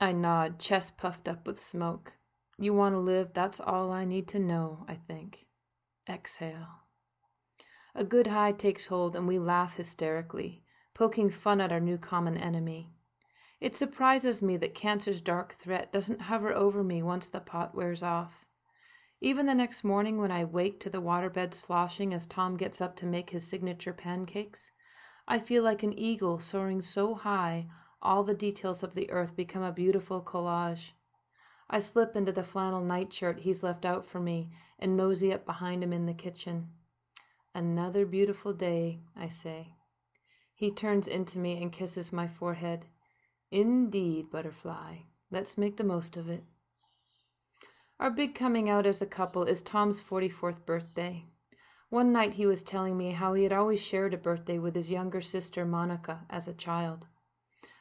I 0.00 0.12
nod, 0.12 0.58
chest 0.58 0.96
puffed 0.96 1.28
up 1.28 1.46
with 1.46 1.60
smoke. 1.60 2.12
You 2.58 2.72
want 2.72 2.94
to 2.94 2.98
live, 2.98 3.32
that's 3.34 3.60
all 3.60 3.90
I 3.90 4.04
need 4.04 4.28
to 4.28 4.38
know, 4.38 4.84
I 4.88 4.94
think. 4.94 5.46
Exhale. 6.08 6.68
A 7.98 8.04
good 8.04 8.28
high 8.28 8.52
takes 8.52 8.86
hold, 8.86 9.16
and 9.16 9.26
we 9.26 9.40
laugh 9.40 9.74
hysterically, 9.74 10.62
poking 10.94 11.30
fun 11.30 11.60
at 11.60 11.72
our 11.72 11.80
new 11.80 11.98
common 11.98 12.38
enemy. 12.38 12.92
It 13.60 13.74
surprises 13.74 14.40
me 14.40 14.56
that 14.58 14.76
cancer's 14.76 15.20
dark 15.20 15.56
threat 15.58 15.92
doesn't 15.92 16.20
hover 16.20 16.54
over 16.54 16.84
me 16.84 17.02
once 17.02 17.26
the 17.26 17.40
pot 17.40 17.74
wears 17.74 18.00
off. 18.00 18.46
Even 19.20 19.46
the 19.46 19.54
next 19.54 19.82
morning, 19.82 20.18
when 20.18 20.30
I 20.30 20.44
wake 20.44 20.78
to 20.78 20.90
the 20.90 21.02
waterbed 21.02 21.54
sloshing 21.54 22.14
as 22.14 22.24
Tom 22.24 22.56
gets 22.56 22.80
up 22.80 22.94
to 22.98 23.04
make 23.04 23.30
his 23.30 23.44
signature 23.44 23.92
pancakes, 23.92 24.70
I 25.26 25.40
feel 25.40 25.64
like 25.64 25.82
an 25.82 25.98
eagle 25.98 26.38
soaring 26.38 26.82
so 26.82 27.16
high 27.16 27.66
all 28.00 28.22
the 28.22 28.32
details 28.32 28.84
of 28.84 28.94
the 28.94 29.10
earth 29.10 29.34
become 29.34 29.64
a 29.64 29.72
beautiful 29.72 30.22
collage. 30.22 30.92
I 31.68 31.80
slip 31.80 32.14
into 32.14 32.30
the 32.30 32.44
flannel 32.44 32.80
nightshirt 32.80 33.40
he's 33.40 33.64
left 33.64 33.84
out 33.84 34.06
for 34.06 34.20
me 34.20 34.50
and 34.78 34.96
mosey 34.96 35.32
up 35.32 35.44
behind 35.44 35.82
him 35.82 35.92
in 35.92 36.06
the 36.06 36.14
kitchen. 36.14 36.68
Another 37.58 38.06
beautiful 38.06 38.52
day, 38.52 39.00
I 39.16 39.26
say. 39.26 39.72
He 40.54 40.70
turns 40.70 41.08
into 41.08 41.40
me 41.40 41.60
and 41.60 41.72
kisses 41.72 42.12
my 42.12 42.28
forehead. 42.28 42.84
Indeed, 43.50 44.30
butterfly. 44.30 44.98
Let's 45.32 45.58
make 45.58 45.76
the 45.76 45.82
most 45.82 46.16
of 46.16 46.28
it. 46.28 46.44
Our 47.98 48.10
big 48.10 48.36
coming 48.36 48.70
out 48.70 48.86
as 48.86 49.02
a 49.02 49.06
couple 49.06 49.42
is 49.42 49.60
Tom's 49.60 50.00
44th 50.00 50.64
birthday. 50.64 51.24
One 51.90 52.12
night 52.12 52.34
he 52.34 52.46
was 52.46 52.62
telling 52.62 52.96
me 52.96 53.10
how 53.10 53.34
he 53.34 53.42
had 53.42 53.52
always 53.52 53.82
shared 53.82 54.14
a 54.14 54.18
birthday 54.18 54.60
with 54.60 54.76
his 54.76 54.92
younger 54.92 55.20
sister 55.20 55.64
Monica 55.64 56.20
as 56.30 56.46
a 56.46 56.54
child. 56.54 57.06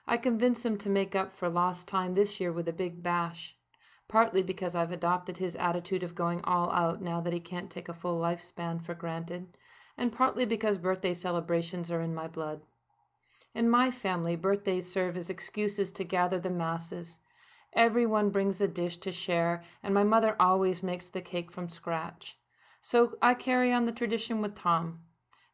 I 0.07 0.17
convinced 0.17 0.65
him 0.65 0.79
to 0.79 0.89
make 0.89 1.15
up 1.15 1.37
for 1.37 1.49
lost 1.49 1.87
time 1.87 2.15
this 2.15 2.39
year 2.39 2.51
with 2.51 2.67
a 2.67 2.73
big 2.73 3.03
bash, 3.03 3.55
partly 4.07 4.41
because 4.41 4.73
I've 4.73 4.91
adopted 4.91 5.37
his 5.37 5.55
attitude 5.55 6.01
of 6.01 6.15
going 6.15 6.41
all 6.45 6.71
out 6.71 6.99
now 6.99 7.21
that 7.21 7.33
he 7.33 7.39
can't 7.39 7.69
take 7.69 7.87
a 7.87 7.93
full 7.93 8.19
lifespan 8.19 8.83
for 8.83 8.95
granted, 8.95 9.55
and 9.97 10.11
partly 10.11 10.45
because 10.45 10.77
birthday 10.77 11.13
celebrations 11.13 11.89
are 11.89 12.01
in 12.01 12.13
my 12.13 12.27
blood. 12.27 12.61
In 13.55 13.69
my 13.69 13.89
family, 13.89 14.35
birthdays 14.35 14.91
serve 14.91 15.17
as 15.17 15.29
excuses 15.29 15.91
to 15.93 16.03
gather 16.03 16.39
the 16.39 16.49
masses. 16.49 17.19
Everyone 17.73 18.29
brings 18.29 18.61
a 18.61 18.67
dish 18.67 18.97
to 18.97 19.11
share, 19.11 19.63
and 19.81 19.93
my 19.93 20.03
mother 20.03 20.35
always 20.39 20.83
makes 20.83 21.07
the 21.07 21.21
cake 21.21 21.51
from 21.51 21.69
scratch. 21.69 22.37
So 22.81 23.17
I 23.21 23.33
carry 23.33 23.73
on 23.73 23.85
the 23.85 23.91
tradition 23.91 24.41
with 24.41 24.55
Tom. 24.55 24.99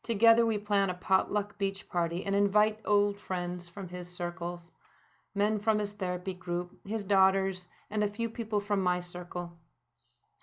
Together 0.04 0.46
we 0.46 0.58
plan 0.58 0.90
a 0.90 0.94
potluck 0.94 1.58
beach 1.58 1.88
party 1.88 2.26
and 2.26 2.36
invite 2.36 2.80
old 2.84 3.20
friends 3.20 3.70
from 3.70 3.88
his 3.88 4.10
circles, 4.10 4.72
men 5.34 5.60
from 5.60 5.80
his 5.80 5.94
therapy 5.94 6.34
group, 6.34 6.78
his 6.86 7.06
daughters, 7.06 7.68
and 7.90 8.04
a 8.04 8.10
few 8.10 8.30
people 8.30 8.60
from 8.60 8.82
my 8.82 9.00
circle. 9.00 9.58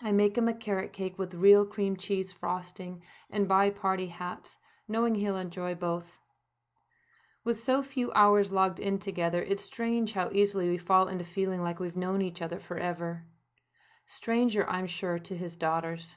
I 0.03 0.13
make 0.13 0.39
him 0.39 0.49
a 0.49 0.55
carrot 0.55 0.93
cake 0.93 1.19
with 1.19 1.35
real 1.35 1.67
cream 1.67 1.97
cheese 1.97 2.33
frosting 2.33 3.03
and 3.31 3.47
buy 3.47 3.69
party 3.69 4.07
hats, 4.07 4.57
knowing 4.89 5.15
he'll 5.15 5.37
enjoy 5.37 5.75
both. 5.75 6.17
With 7.45 7.61
so 7.61 7.83
few 7.83 8.11
hours 8.13 8.53
logged 8.53 8.81
in 8.81 8.99
together, 8.99 9.43
it's 9.43 9.63
strange 9.63 10.13
how 10.13 10.31
easily 10.33 10.69
we 10.69 10.79
fall 10.79 11.09
into 11.09 11.25
feeling 11.25 11.63
like 11.63 11.81
we've 11.81 11.97
known 11.97 12.23
each 12.23 12.41
other 12.41 12.59
forever. 12.59 13.25
Stranger, 14.07 14.69
I'm 14.69 14.87
sure, 14.87 15.19
to 15.19 15.37
his 15.37 15.57
daughters. 15.57 16.17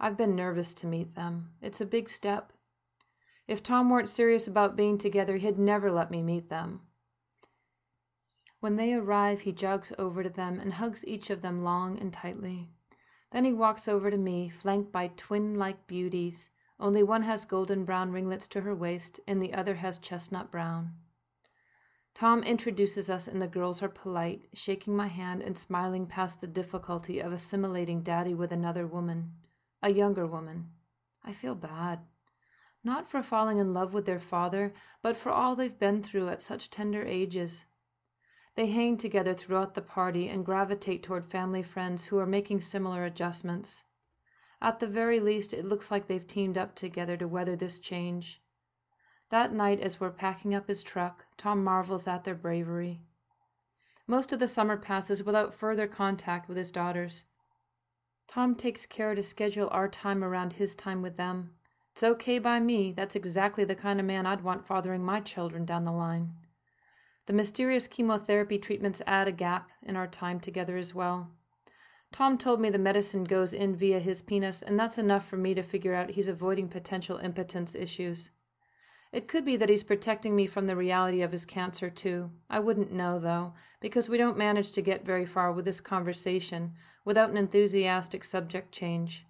I've 0.00 0.16
been 0.16 0.36
nervous 0.36 0.74
to 0.74 0.86
meet 0.86 1.14
them. 1.14 1.50
It's 1.62 1.80
a 1.80 1.86
big 1.86 2.08
step. 2.08 2.52
If 3.46 3.62
Tom 3.62 3.90
weren't 3.90 4.10
serious 4.10 4.46
about 4.46 4.76
being 4.76 4.98
together, 4.98 5.36
he'd 5.36 5.58
never 5.58 5.90
let 5.90 6.10
me 6.10 6.22
meet 6.22 6.50
them. 6.50 6.82
When 8.60 8.76
they 8.76 8.92
arrive, 8.92 9.42
he 9.42 9.52
jogs 9.52 9.92
over 9.98 10.22
to 10.22 10.30
them 10.30 10.60
and 10.60 10.74
hugs 10.74 11.04
each 11.06 11.30
of 11.30 11.42
them 11.42 11.62
long 11.62 11.98
and 11.98 12.12
tightly. 12.12 12.70
Then 13.30 13.44
he 13.44 13.52
walks 13.52 13.88
over 13.88 14.10
to 14.10 14.16
me, 14.16 14.48
flanked 14.48 14.92
by 14.92 15.08
twin 15.16 15.58
like 15.58 15.86
beauties. 15.86 16.50
Only 16.80 17.02
one 17.02 17.22
has 17.22 17.44
golden 17.44 17.84
brown 17.84 18.12
ringlets 18.12 18.48
to 18.48 18.62
her 18.62 18.74
waist, 18.74 19.20
and 19.26 19.42
the 19.42 19.54
other 19.54 19.76
has 19.76 19.98
chestnut 19.98 20.50
brown. 20.50 20.94
Tom 22.14 22.42
introduces 22.42 23.10
us, 23.10 23.28
and 23.28 23.40
the 23.40 23.46
girls 23.46 23.82
are 23.82 23.88
polite, 23.88 24.48
shaking 24.52 24.96
my 24.96 25.08
hand 25.08 25.42
and 25.42 25.56
smiling 25.56 26.06
past 26.06 26.40
the 26.40 26.46
difficulty 26.46 27.20
of 27.20 27.32
assimilating 27.32 28.02
Daddy 28.02 28.34
with 28.34 28.52
another 28.52 28.86
woman 28.86 29.32
a 29.82 29.90
younger 29.90 30.26
woman. 30.26 30.70
I 31.24 31.32
feel 31.32 31.54
bad. 31.54 32.00
Not 32.82 33.08
for 33.08 33.22
falling 33.22 33.58
in 33.58 33.74
love 33.74 33.92
with 33.92 34.06
their 34.06 34.20
father, 34.20 34.72
but 35.02 35.16
for 35.16 35.30
all 35.30 35.54
they've 35.54 35.78
been 35.78 36.02
through 36.02 36.28
at 36.28 36.42
such 36.42 36.70
tender 36.70 37.04
ages. 37.04 37.64
They 38.58 38.66
hang 38.66 38.96
together 38.96 39.34
throughout 39.34 39.74
the 39.74 39.82
party 39.82 40.28
and 40.28 40.44
gravitate 40.44 41.04
toward 41.04 41.30
family 41.30 41.62
friends 41.62 42.06
who 42.06 42.18
are 42.18 42.26
making 42.26 42.60
similar 42.60 43.04
adjustments. 43.04 43.84
At 44.60 44.80
the 44.80 44.88
very 44.88 45.20
least, 45.20 45.52
it 45.52 45.64
looks 45.64 45.92
like 45.92 46.08
they've 46.08 46.26
teamed 46.26 46.58
up 46.58 46.74
together 46.74 47.16
to 47.18 47.28
weather 47.28 47.54
this 47.54 47.78
change. 47.78 48.42
That 49.30 49.52
night, 49.52 49.78
as 49.78 50.00
we're 50.00 50.10
packing 50.10 50.56
up 50.56 50.66
his 50.66 50.82
truck, 50.82 51.24
Tom 51.36 51.62
marvels 51.62 52.08
at 52.08 52.24
their 52.24 52.34
bravery. 52.34 53.00
Most 54.08 54.32
of 54.32 54.40
the 54.40 54.48
summer 54.48 54.76
passes 54.76 55.22
without 55.22 55.54
further 55.54 55.86
contact 55.86 56.48
with 56.48 56.56
his 56.56 56.72
daughters. 56.72 57.26
Tom 58.26 58.56
takes 58.56 58.86
care 58.86 59.14
to 59.14 59.22
schedule 59.22 59.68
our 59.70 59.86
time 59.86 60.24
around 60.24 60.54
his 60.54 60.74
time 60.74 61.00
with 61.00 61.16
them. 61.16 61.52
It's 61.92 62.02
okay 62.02 62.40
by 62.40 62.58
me. 62.58 62.90
That's 62.90 63.14
exactly 63.14 63.62
the 63.62 63.76
kind 63.76 64.00
of 64.00 64.06
man 64.06 64.26
I'd 64.26 64.42
want 64.42 64.66
fathering 64.66 65.04
my 65.04 65.20
children 65.20 65.64
down 65.64 65.84
the 65.84 65.92
line. 65.92 66.32
The 67.28 67.34
mysterious 67.34 67.86
chemotherapy 67.86 68.56
treatments 68.56 69.02
add 69.06 69.28
a 69.28 69.32
gap 69.32 69.70
in 69.82 69.96
our 69.96 70.06
time 70.06 70.40
together 70.40 70.78
as 70.78 70.94
well. 70.94 71.28
Tom 72.10 72.38
told 72.38 72.58
me 72.58 72.70
the 72.70 72.78
medicine 72.78 73.24
goes 73.24 73.52
in 73.52 73.76
via 73.76 74.00
his 74.00 74.22
penis, 74.22 74.62
and 74.62 74.80
that's 74.80 74.96
enough 74.96 75.28
for 75.28 75.36
me 75.36 75.52
to 75.52 75.62
figure 75.62 75.94
out 75.94 76.12
he's 76.12 76.28
avoiding 76.28 76.70
potential 76.70 77.18
impotence 77.18 77.74
issues. 77.74 78.30
It 79.12 79.28
could 79.28 79.44
be 79.44 79.58
that 79.58 79.68
he's 79.68 79.82
protecting 79.82 80.34
me 80.34 80.46
from 80.46 80.66
the 80.66 80.74
reality 80.74 81.20
of 81.20 81.32
his 81.32 81.44
cancer, 81.44 81.90
too. 81.90 82.30
I 82.48 82.60
wouldn't 82.60 82.94
know, 82.94 83.18
though, 83.18 83.52
because 83.78 84.08
we 84.08 84.16
don't 84.16 84.38
manage 84.38 84.72
to 84.72 84.80
get 84.80 85.04
very 85.04 85.26
far 85.26 85.52
with 85.52 85.66
this 85.66 85.82
conversation 85.82 86.72
without 87.04 87.28
an 87.28 87.36
enthusiastic 87.36 88.24
subject 88.24 88.72
change. 88.72 89.26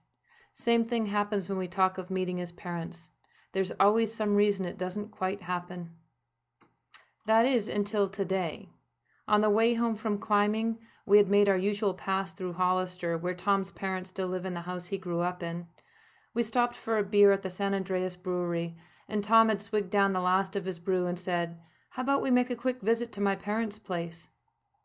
Same 0.53 0.85
thing 0.85 1.07
happens 1.07 1.49
when 1.49 1.59
we 1.59 1.67
talk 1.67 1.99
of 1.99 2.11
meeting 2.11 2.37
his 2.37 2.53
parents. 2.53 3.11
There's 3.55 3.73
always 3.81 4.15
some 4.15 4.37
reason 4.37 4.67
it 4.67 4.79
doesn't 4.79 5.11
quite 5.11 5.43
happen. 5.43 5.98
That 7.29 7.45
is, 7.45 7.69
until 7.69 8.09
today. 8.09 8.71
On 9.29 9.43
the 9.43 9.51
way 9.51 9.75
home 9.75 9.97
from 9.97 10.17
climbing, 10.17 10.79
we 11.05 11.19
had 11.19 11.29
made 11.29 11.47
our 11.47 11.59
usual 11.59 11.93
pass 11.93 12.33
through 12.33 12.55
Hollister, 12.55 13.19
where 13.19 13.35
Tom's 13.35 13.71
parents 13.71 14.09
still 14.09 14.29
live 14.29 14.47
in 14.47 14.55
the 14.55 14.63
house 14.63 14.87
he 14.87 14.97
grew 14.97 15.21
up 15.21 15.43
in. 15.43 15.67
We 16.33 16.43
stopped 16.43 16.75
for 16.75 16.97
a 16.97 17.05
beer 17.05 17.31
at 17.31 17.43
the 17.43 17.51
San 17.51 17.75
Andreas 17.75 18.17
Brewery 18.17 18.77
and 19.07 19.23
Tom 19.23 19.51
had 19.51 19.61
swigged 19.61 19.91
down 19.91 20.15
the 20.15 20.23
last 20.23 20.57
of 20.57 20.65
his 20.65 20.79
brew 20.79 21.05
and 21.07 21.19
said, 21.19 21.59
How 21.91 22.03
about 22.03 22.23
we 22.23 22.31
make 22.31 22.49
a 22.49 22.57
quick 22.57 22.81
visit 22.81 23.13
to 23.13 23.21
my 23.21 23.37
parents' 23.37 23.79
place? 23.79 24.29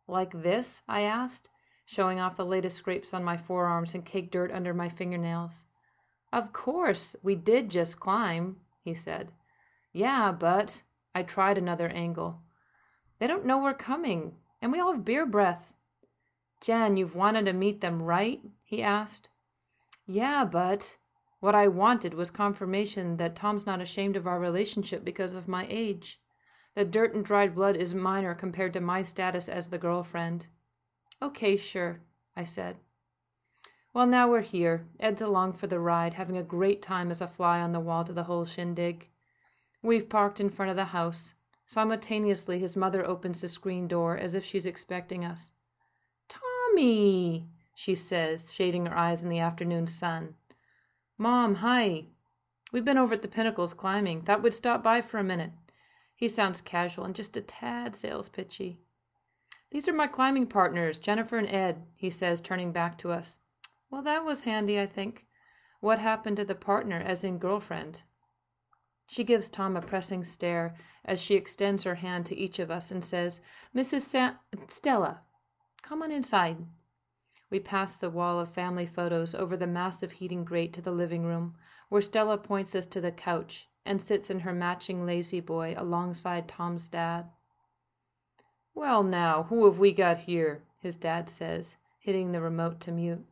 Like 0.05 0.43
this? 0.43 0.81
I 0.85 1.03
asked, 1.03 1.47
showing 1.85 2.19
off 2.19 2.35
the 2.35 2.45
latest 2.45 2.75
scrapes 2.75 3.13
on 3.13 3.23
my 3.23 3.37
forearms 3.37 3.93
and 3.93 4.05
caked 4.05 4.33
dirt 4.33 4.51
under 4.51 4.73
my 4.73 4.89
fingernails. 4.89 5.63
Of 6.33 6.51
course, 6.51 7.15
we 7.23 7.35
did 7.35 7.69
just 7.69 8.01
climb, 8.01 8.57
he 8.83 8.93
said. 8.93 9.31
Yeah, 9.93 10.33
but 10.33 10.81
I 11.15 11.23
tried 11.23 11.57
another 11.57 11.89
angle. 11.89 12.41
They 13.19 13.27
don't 13.27 13.45
know 13.45 13.61
we're 13.61 13.73
coming, 13.73 14.35
and 14.61 14.71
we 14.71 14.79
all 14.79 14.93
have 14.93 15.05
beer 15.05 15.25
breath. 15.25 15.73
Jen, 16.61 16.97
you've 16.97 17.15
wanted 17.15 17.45
to 17.45 17.53
meet 17.53 17.81
them, 17.81 18.01
right? 18.01 18.41
he 18.63 18.81
asked. 18.81 19.29
Yeah, 20.07 20.45
but 20.45 20.97
what 21.39 21.55
I 21.55 21.67
wanted 21.67 22.13
was 22.13 22.31
confirmation 22.31 23.17
that 23.17 23.35
Tom's 23.35 23.65
not 23.65 23.81
ashamed 23.81 24.15
of 24.15 24.25
our 24.25 24.39
relationship 24.39 25.03
because 25.03 25.33
of 25.33 25.47
my 25.47 25.67
age. 25.69 26.19
The 26.75 26.85
dirt 26.85 27.13
and 27.13 27.23
dried 27.23 27.53
blood 27.53 27.75
is 27.75 27.93
minor 27.93 28.33
compared 28.33 28.73
to 28.73 28.81
my 28.81 29.03
status 29.03 29.47
as 29.47 29.69
the 29.69 29.77
girlfriend. 29.77 30.47
Okay, 31.21 31.55
sure, 31.55 32.01
I 32.35 32.45
said. 32.45 32.77
Well, 33.93 34.07
now 34.07 34.27
we're 34.27 34.41
here. 34.41 34.87
Ed's 34.99 35.21
along 35.21 35.53
for 35.53 35.67
the 35.67 35.79
ride, 35.79 36.15
having 36.15 36.35
a 36.35 36.43
great 36.43 36.81
time 36.81 37.11
as 37.11 37.21
a 37.21 37.27
fly 37.27 37.59
on 37.59 37.73
the 37.73 37.79
wall 37.79 38.03
to 38.05 38.13
the 38.13 38.23
whole 38.23 38.45
shindig. 38.45 39.09
We've 39.83 40.07
parked 40.07 40.39
in 40.39 40.49
front 40.49 40.71
of 40.71 40.77
the 40.77 40.85
house. 40.85 41.33
Simultaneously, 41.65 42.57
his 42.57 42.77
mother 42.77 43.05
opens 43.05 43.41
the 43.41 43.49
screen 43.49 43.87
door 43.87 44.17
as 44.17 44.33
if 44.33 44.45
she's 44.45 44.65
expecting 44.65 45.25
us. 45.25 45.51
Tommy, 46.29 47.47
she 47.75 47.93
says, 47.93 48.53
shading 48.53 48.85
her 48.85 48.97
eyes 48.97 49.23
in 49.23 49.29
the 49.29 49.39
afternoon 49.39 49.87
sun. 49.87 50.35
Mom, 51.17 51.55
hi. 51.55 52.05
We've 52.71 52.85
been 52.85 52.97
over 52.97 53.13
at 53.15 53.21
the 53.21 53.27
Pinnacles 53.27 53.73
climbing. 53.73 54.21
Thought 54.21 54.41
we'd 54.41 54.53
stop 54.53 54.81
by 54.81 55.01
for 55.01 55.17
a 55.17 55.23
minute. 55.23 55.51
He 56.15 56.29
sounds 56.29 56.61
casual 56.61 57.03
and 57.03 57.13
just 57.13 57.35
a 57.35 57.41
tad 57.41 57.93
sales 57.93 58.29
pitchy. 58.29 58.79
These 59.69 59.89
are 59.89 59.93
my 59.93 60.07
climbing 60.07 60.47
partners, 60.47 60.99
Jennifer 60.99 61.37
and 61.37 61.49
Ed, 61.49 61.81
he 61.95 62.09
says, 62.09 62.39
turning 62.39 62.71
back 62.71 62.97
to 62.99 63.11
us. 63.11 63.39
Well, 63.89 64.03
that 64.03 64.23
was 64.23 64.43
handy, 64.43 64.79
I 64.79 64.85
think. 64.85 65.25
What 65.81 65.99
happened 65.99 66.37
to 66.37 66.45
the 66.45 66.55
partner, 66.55 67.01
as 67.01 67.23
in 67.23 67.37
girlfriend? 67.37 68.03
She 69.05 69.23
gives 69.23 69.49
Tom 69.49 69.75
a 69.75 69.81
pressing 69.81 70.23
stare 70.23 70.75
as 71.05 71.21
she 71.21 71.35
extends 71.35 71.83
her 71.83 71.95
hand 71.95 72.25
to 72.27 72.37
each 72.37 72.59
of 72.59 72.71
us 72.71 72.91
and 72.91 73.03
says, 73.03 73.41
Mrs. 73.75 74.01
Sa- 74.01 74.35
Stella, 74.67 75.21
come 75.81 76.01
on 76.01 76.11
inside. 76.11 76.57
We 77.49 77.59
pass 77.59 77.95
the 77.95 78.09
wall 78.09 78.39
of 78.39 78.53
family 78.53 78.87
photos 78.87 79.35
over 79.35 79.55
the 79.55 79.67
massive 79.67 80.13
heating 80.13 80.43
grate 80.43 80.73
to 80.73 80.81
the 80.81 80.91
living 80.91 81.23
room, 81.23 81.55
where 81.89 82.01
Stella 82.01 82.37
points 82.37 82.73
us 82.73 82.85
to 82.87 83.01
the 83.01 83.11
couch 83.11 83.67
and 83.85 84.01
sits 84.01 84.29
in 84.29 84.39
her 84.39 84.53
matching 84.53 85.05
La-Z-Boy 85.05 85.75
alongside 85.77 86.47
Tom's 86.47 86.87
dad. 86.87 87.29
Well, 88.73 89.03
now, 89.03 89.43
who 89.43 89.65
have 89.65 89.77
we 89.77 89.91
got 89.91 90.19
here? 90.19 90.63
his 90.79 90.95
dad 90.97 91.29
says, 91.29 91.77
hitting 91.99 92.31
the 92.31 92.41
remote 92.41 92.79
to 92.81 92.91
mute. 92.91 93.25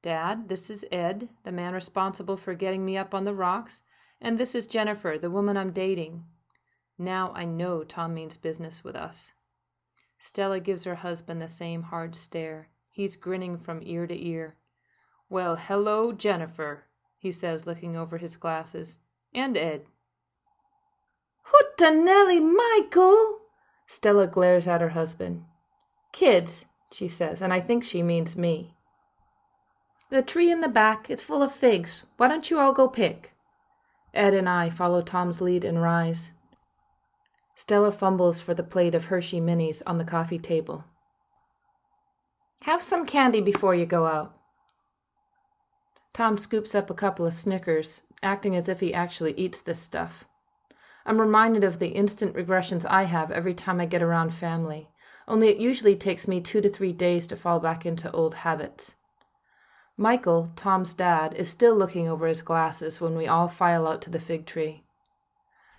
Dad, 0.00 0.48
this 0.48 0.70
is 0.70 0.86
Ed, 0.90 1.28
the 1.44 1.52
man 1.52 1.74
responsible 1.74 2.36
for 2.36 2.54
getting 2.54 2.84
me 2.84 2.96
up 2.96 3.14
on 3.14 3.24
the 3.24 3.34
rocks, 3.34 3.82
and 4.24 4.38
this 4.38 4.54
is 4.54 4.66
Jennifer, 4.66 5.18
the 5.20 5.30
woman 5.30 5.58
I'm 5.58 5.70
dating. 5.70 6.24
Now 6.96 7.30
I 7.34 7.44
know 7.44 7.84
Tom 7.84 8.14
means 8.14 8.38
business 8.38 8.82
with 8.82 8.96
us. 8.96 9.32
Stella 10.18 10.60
gives 10.60 10.84
her 10.84 10.94
husband 10.94 11.42
the 11.42 11.48
same 11.48 11.82
hard 11.82 12.16
stare. 12.16 12.70
He's 12.90 13.16
grinning 13.16 13.58
from 13.58 13.82
ear 13.82 14.06
to 14.06 14.26
ear. 14.26 14.56
Well, 15.28 15.56
hello, 15.56 16.12
Jennifer, 16.12 16.84
he 17.18 17.30
says, 17.30 17.66
looking 17.66 17.98
over 17.98 18.16
his 18.16 18.38
glasses. 18.38 18.96
And 19.34 19.58
Ed. 19.58 19.82
Hootanelli, 21.52 22.40
Michael! 22.40 23.40
Stella 23.86 24.26
glares 24.26 24.66
at 24.66 24.80
her 24.80 24.90
husband. 24.90 25.44
Kids, 26.12 26.64
she 26.90 27.08
says, 27.08 27.42
and 27.42 27.52
I 27.52 27.60
think 27.60 27.84
she 27.84 28.02
means 28.02 28.38
me. 28.38 28.74
The 30.08 30.22
tree 30.22 30.50
in 30.50 30.62
the 30.62 30.68
back 30.68 31.10
is 31.10 31.20
full 31.20 31.42
of 31.42 31.52
figs. 31.52 32.04
Why 32.16 32.28
don't 32.28 32.48
you 32.50 32.58
all 32.58 32.72
go 32.72 32.88
pick? 32.88 33.33
Ed 34.14 34.32
and 34.32 34.48
I 34.48 34.70
follow 34.70 35.02
Tom's 35.02 35.40
lead 35.40 35.64
and 35.64 35.82
rise. 35.82 36.32
Stella 37.54 37.92
fumbles 37.92 38.40
for 38.40 38.54
the 38.54 38.62
plate 38.62 38.94
of 38.94 39.06
Hershey 39.06 39.40
minis 39.40 39.82
on 39.86 39.98
the 39.98 40.04
coffee 40.04 40.38
table. 40.38 40.84
Have 42.62 42.82
some 42.82 43.06
candy 43.06 43.40
before 43.40 43.74
you 43.74 43.86
go 43.86 44.06
out. 44.06 44.34
Tom 46.14 46.38
scoops 46.38 46.74
up 46.74 46.88
a 46.88 46.94
couple 46.94 47.26
of 47.26 47.34
Snickers, 47.34 48.02
acting 48.22 48.56
as 48.56 48.68
if 48.68 48.80
he 48.80 48.94
actually 48.94 49.34
eats 49.34 49.60
this 49.60 49.80
stuff. 49.80 50.24
I'm 51.04 51.20
reminded 51.20 51.64
of 51.64 51.78
the 51.78 51.88
instant 51.88 52.34
regressions 52.34 52.86
I 52.88 53.02
have 53.04 53.30
every 53.30 53.52
time 53.52 53.80
I 53.80 53.86
get 53.86 54.02
around 54.02 54.32
family, 54.32 54.88
only 55.26 55.48
it 55.48 55.58
usually 55.58 55.96
takes 55.96 56.28
me 56.28 56.40
two 56.40 56.60
to 56.60 56.70
three 56.70 56.92
days 56.92 57.26
to 57.26 57.36
fall 57.36 57.60
back 57.60 57.84
into 57.84 58.10
old 58.12 58.36
habits. 58.36 58.94
Michael, 59.96 60.50
Tom's 60.56 60.92
dad, 60.92 61.34
is 61.34 61.48
still 61.48 61.76
looking 61.76 62.08
over 62.08 62.26
his 62.26 62.42
glasses 62.42 63.00
when 63.00 63.16
we 63.16 63.28
all 63.28 63.46
file 63.46 63.86
out 63.86 64.02
to 64.02 64.10
the 64.10 64.18
fig 64.18 64.44
tree. 64.44 64.82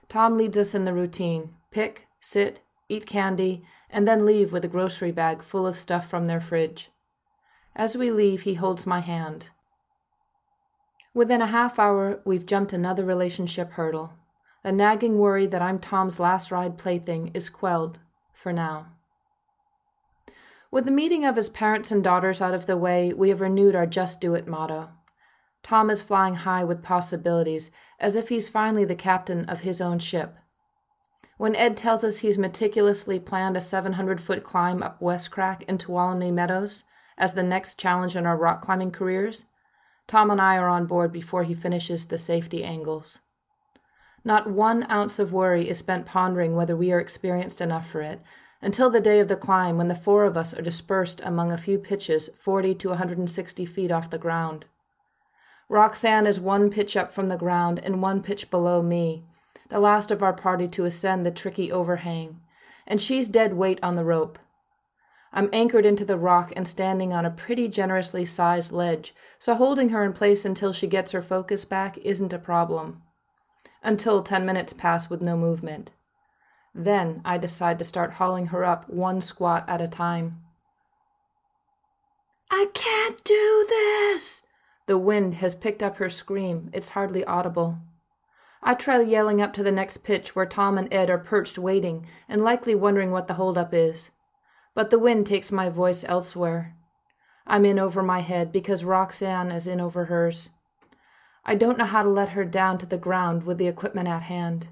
Tom 0.07 0.37
leads 0.37 0.57
us 0.57 0.73
in 0.73 0.85
the 0.85 0.93
routine 0.93 1.55
pick, 1.71 2.07
sit, 2.21 2.61
eat 2.87 3.05
candy, 3.05 3.63
and 3.89 4.07
then 4.07 4.25
leave 4.25 4.53
with 4.53 4.63
a 4.63 4.69
grocery 4.69 5.11
bag 5.11 5.43
full 5.43 5.67
of 5.67 5.77
stuff 5.77 6.09
from 6.09 6.25
their 6.25 6.39
fridge. 6.39 6.89
As 7.75 7.97
we 7.97 8.09
leave, 8.09 8.43
he 8.43 8.53
holds 8.53 8.85
my 8.85 9.01
hand. 9.01 9.49
Within 11.13 11.41
a 11.41 11.47
half 11.47 11.77
hour, 11.77 12.21
we've 12.23 12.45
jumped 12.45 12.71
another 12.71 13.03
relationship 13.03 13.71
hurdle. 13.71 14.13
The 14.63 14.71
nagging 14.71 15.17
worry 15.17 15.47
that 15.47 15.61
I'm 15.61 15.79
Tom's 15.79 16.19
last 16.19 16.51
ride 16.51 16.77
plaything 16.77 17.31
is 17.33 17.49
quelled, 17.49 17.99
for 18.33 18.53
now. 18.53 18.87
With 20.75 20.83
the 20.83 20.91
meeting 20.91 21.23
of 21.23 21.37
his 21.37 21.47
parents 21.47 21.89
and 21.89 22.03
daughters 22.03 22.41
out 22.41 22.53
of 22.53 22.65
the 22.65 22.75
way, 22.75 23.13
we 23.13 23.29
have 23.29 23.39
renewed 23.39 23.77
our 23.77 23.85
Just 23.85 24.19
Do 24.19 24.35
It 24.35 24.45
motto. 24.45 24.89
Tom 25.63 25.89
is 25.89 26.01
flying 26.01 26.35
high 26.35 26.65
with 26.65 26.83
possibilities, 26.83 27.71
as 27.97 28.17
if 28.17 28.27
he's 28.27 28.49
finally 28.49 28.83
the 28.83 28.93
captain 28.93 29.45
of 29.45 29.61
his 29.61 29.79
own 29.79 29.99
ship. 29.99 30.35
When 31.37 31.55
Ed 31.55 31.77
tells 31.77 32.03
us 32.03 32.17
he's 32.17 32.37
meticulously 32.37 33.21
planned 33.21 33.55
a 33.55 33.61
700 33.61 34.19
foot 34.19 34.43
climb 34.43 34.83
up 34.83 35.01
West 35.01 35.31
Crack 35.31 35.63
into 35.63 35.93
Tuolumne 35.93 36.33
Meadows 36.33 36.83
as 37.17 37.35
the 37.35 37.41
next 37.41 37.79
challenge 37.79 38.17
in 38.17 38.25
our 38.25 38.35
rock 38.35 38.61
climbing 38.61 38.91
careers, 38.91 39.45
Tom 40.07 40.29
and 40.29 40.41
I 40.41 40.57
are 40.57 40.67
on 40.67 40.87
board 40.87 41.13
before 41.13 41.45
he 41.45 41.53
finishes 41.53 42.07
the 42.07 42.17
safety 42.17 42.65
angles. 42.65 43.21
Not 44.25 44.51
one 44.51 44.85
ounce 44.91 45.19
of 45.19 45.31
worry 45.31 45.69
is 45.69 45.77
spent 45.77 46.05
pondering 46.05 46.53
whether 46.53 46.75
we 46.75 46.91
are 46.91 46.99
experienced 46.99 47.61
enough 47.61 47.89
for 47.89 48.01
it, 48.01 48.21
until 48.65 48.89
the 48.89 48.99
day 48.99 49.19
of 49.19 49.27
the 49.27 49.35
climb 49.35 49.77
when 49.77 49.89
the 49.89 49.93
four 49.93 50.25
of 50.25 50.35
us 50.35 50.51
are 50.51 50.61
dispersed 50.63 51.21
among 51.23 51.51
a 51.51 51.57
few 51.57 51.77
pitches 51.77 52.31
40 52.35 52.73
to 52.73 52.87
a 52.87 52.93
160 52.93 53.63
feet 53.63 53.91
off 53.91 54.09
the 54.09 54.17
ground. 54.17 54.65
Roxanne 55.69 56.25
is 56.25 56.39
one 56.39 56.71
pitch 56.71 56.97
up 56.97 57.11
from 57.11 57.27
the 57.27 57.37
ground 57.37 57.79
and 57.83 58.01
one 58.01 58.23
pitch 58.23 58.49
below 58.49 58.81
me, 58.81 59.23
the 59.69 59.79
last 59.79 60.09
of 60.09 60.23
our 60.23 60.33
party 60.33 60.67
to 60.67 60.85
ascend 60.85 61.23
the 61.23 61.29
tricky 61.29 61.71
overhang, 61.71 62.39
and 62.87 62.99
she's 62.99 63.29
dead 63.29 63.53
weight 63.53 63.77
on 63.83 63.95
the 63.95 64.03
rope. 64.03 64.39
I'm 65.31 65.49
anchored 65.53 65.85
into 65.85 66.03
the 66.03 66.17
rock 66.17 66.51
and 66.55 66.67
standing 66.67 67.13
on 67.13 67.23
a 67.23 67.29
pretty 67.29 67.67
generously 67.67 68.25
sized 68.25 68.71
ledge, 68.71 69.13
so 69.37 69.53
holding 69.53 69.89
her 69.89 70.03
in 70.03 70.11
place 70.11 70.43
until 70.43 70.73
she 70.73 70.87
gets 70.87 71.11
her 71.11 71.21
focus 71.21 71.65
back 71.65 71.99
isn't 71.99 72.33
a 72.33 72.39
problem. 72.39 73.03
Until 73.83 74.23
ten 74.23 74.43
minutes 74.43 74.73
pass 74.73 75.07
with 75.07 75.21
no 75.21 75.37
movement. 75.37 75.91
Then 76.75 77.21
I 77.25 77.39
decide 77.39 77.79
to 77.79 77.85
start 77.85 78.13
hauling 78.13 78.47
her 78.47 78.63
up 78.63 78.87
one 78.89 79.21
squat 79.21 79.63
at 79.67 79.81
a 79.81 79.87
time. 79.87 80.41
I 82.51 82.67
can't 82.73 83.23
do 83.23 83.65
this! 83.67 84.43
The 84.85 84.99
wind 84.99 85.35
has 85.35 85.55
picked 85.55 85.81
up 85.81 85.97
her 85.97 86.09
scream. 86.09 86.69
It's 86.73 86.89
hardly 86.89 87.25
audible. 87.25 87.79
I 88.61 88.75
try 88.75 89.01
yelling 89.01 89.41
up 89.41 89.53
to 89.53 89.63
the 89.63 89.71
next 89.71 90.03
pitch 90.03 90.35
where 90.35 90.45
Tom 90.45 90.77
and 90.77 90.93
Ed 90.93 91.09
are 91.09 91.17
perched 91.17 91.57
waiting 91.57 92.05
and 92.27 92.43
likely 92.43 92.75
wondering 92.75 93.11
what 93.11 93.27
the 93.27 93.35
holdup 93.35 93.73
is 93.73 94.11
but 94.75 94.89
the 94.89 94.99
wind 94.99 95.25
takes 95.25 95.51
my 95.51 95.69
voice 95.69 96.03
elsewhere. 96.07 96.75
I'm 97.47 97.65
in 97.65 97.79
over 97.79 98.03
my 98.03 98.19
head 98.19 98.51
because 98.51 98.83
Roxanne 98.83 99.49
is 99.49 99.65
in 99.65 99.79
over 99.79 100.05
hers. 100.05 100.49
I 101.45 101.55
don't 101.55 101.77
know 101.77 101.85
how 101.85 102.03
to 102.03 102.09
let 102.09 102.29
her 102.29 102.43
down 102.43 102.77
to 102.79 102.85
the 102.85 102.97
ground 102.97 103.43
with 103.43 103.57
the 103.57 103.67
equipment 103.67 104.09
at 104.09 104.23
hand. 104.23 104.67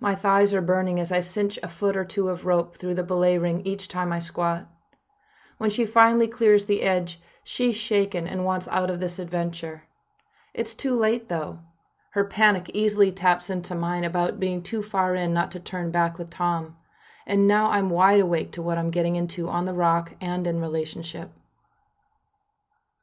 My 0.00 0.14
thighs 0.14 0.54
are 0.54 0.60
burning 0.60 1.00
as 1.00 1.10
I 1.10 1.20
cinch 1.20 1.58
a 1.62 1.68
foot 1.68 1.96
or 1.96 2.04
two 2.04 2.28
of 2.28 2.46
rope 2.46 2.76
through 2.76 2.94
the 2.94 3.02
belay 3.02 3.36
ring 3.38 3.62
each 3.64 3.88
time 3.88 4.12
I 4.12 4.18
squat. 4.18 4.68
When 5.58 5.70
she 5.70 5.86
finally 5.86 6.28
clears 6.28 6.66
the 6.66 6.82
edge, 6.82 7.20
she's 7.42 7.76
shaken 7.76 8.26
and 8.26 8.44
wants 8.44 8.68
out 8.68 8.90
of 8.90 9.00
this 9.00 9.18
adventure. 9.18 9.84
It's 10.54 10.74
too 10.74 10.96
late, 10.96 11.28
though. 11.28 11.60
Her 12.10 12.24
panic 12.24 12.70
easily 12.72 13.10
taps 13.10 13.50
into 13.50 13.74
mine 13.74 14.04
about 14.04 14.40
being 14.40 14.62
too 14.62 14.82
far 14.82 15.14
in 15.14 15.34
not 15.34 15.50
to 15.52 15.60
turn 15.60 15.90
back 15.90 16.18
with 16.18 16.30
Tom 16.30 16.76
and 17.28 17.46
now 17.46 17.70
I'm 17.70 17.90
wide 17.90 18.20
awake 18.20 18.50
to 18.52 18.62
what 18.62 18.78
I'm 18.78 18.90
getting 18.90 19.14
into 19.14 19.50
on 19.50 19.66
the 19.66 19.74
rock 19.74 20.14
and 20.18 20.46
in 20.46 20.62
relationship. 20.62 21.30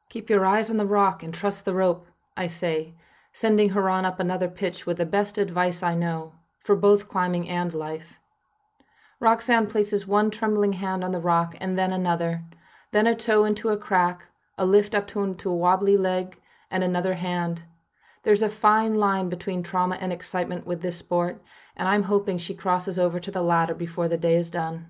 Keep 0.08 0.28
your 0.28 0.44
eyes 0.44 0.68
on 0.68 0.78
the 0.78 0.84
rock 0.84 1.22
and 1.22 1.32
trust 1.32 1.64
the 1.64 1.72
rope, 1.72 2.08
I 2.36 2.48
say, 2.48 2.94
sending 3.32 3.70
her 3.70 3.88
on 3.88 4.04
up 4.04 4.18
another 4.18 4.48
pitch 4.48 4.84
with 4.84 4.96
the 4.96 5.06
best 5.06 5.38
advice 5.38 5.80
I 5.82 5.94
know, 5.94 6.34
for 6.66 6.74
both 6.76 7.08
climbing 7.08 7.48
and 7.48 7.72
life. 7.72 8.18
Roxanne 9.20 9.68
places 9.68 10.06
one 10.06 10.30
trembling 10.30 10.74
hand 10.74 11.04
on 11.04 11.12
the 11.12 11.20
rock 11.20 11.56
and 11.60 11.78
then 11.78 11.92
another, 11.92 12.42
then 12.90 13.06
a 13.06 13.14
toe 13.14 13.44
into 13.44 13.68
a 13.68 13.78
crack, 13.78 14.24
a 14.58 14.66
lift 14.66 14.94
up 14.94 15.06
to 15.06 15.20
a 15.20 15.54
wobbly 15.54 15.96
leg, 15.96 16.36
and 16.70 16.82
another 16.82 17.14
hand, 17.14 17.62
there's 18.24 18.42
a 18.42 18.48
fine 18.48 18.96
line 18.96 19.28
between 19.28 19.62
trauma 19.62 19.96
and 20.00 20.12
excitement 20.12 20.66
with 20.66 20.82
this 20.82 20.96
sport, 20.96 21.40
and 21.76 21.86
I'm 21.86 22.02
hoping 22.02 22.38
she 22.38 22.54
crosses 22.54 22.98
over 22.98 23.20
to 23.20 23.30
the 23.30 23.40
latter 23.40 23.72
before 23.72 24.08
the 24.08 24.18
day 24.18 24.34
is 24.34 24.50
done. 24.50 24.88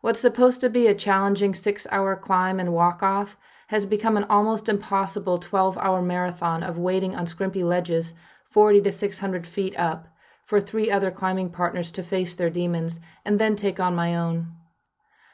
What's 0.00 0.18
supposed 0.18 0.60
to 0.62 0.68
be 0.68 0.88
a 0.88 0.96
challenging 0.96 1.54
six 1.54 1.86
hour 1.92 2.16
climb 2.16 2.58
and 2.58 2.72
walk 2.72 3.04
off 3.04 3.36
has 3.68 3.86
become 3.86 4.16
an 4.16 4.24
almost 4.24 4.68
impossible 4.68 5.38
12 5.38 5.78
hour 5.78 6.02
marathon 6.02 6.64
of 6.64 6.76
waiting 6.76 7.14
on 7.14 7.26
scrimpy 7.26 7.62
ledges 7.62 8.14
40 8.50 8.80
to 8.80 8.90
600 8.90 9.46
feet 9.46 9.78
up 9.78 10.08
for 10.48 10.62
three 10.62 10.90
other 10.90 11.10
climbing 11.10 11.50
partners 11.50 11.92
to 11.92 12.02
face 12.02 12.34
their 12.34 12.48
demons 12.48 13.00
and 13.22 13.38
then 13.38 13.54
take 13.54 13.78
on 13.78 13.94
my 13.94 14.16
own. 14.16 14.46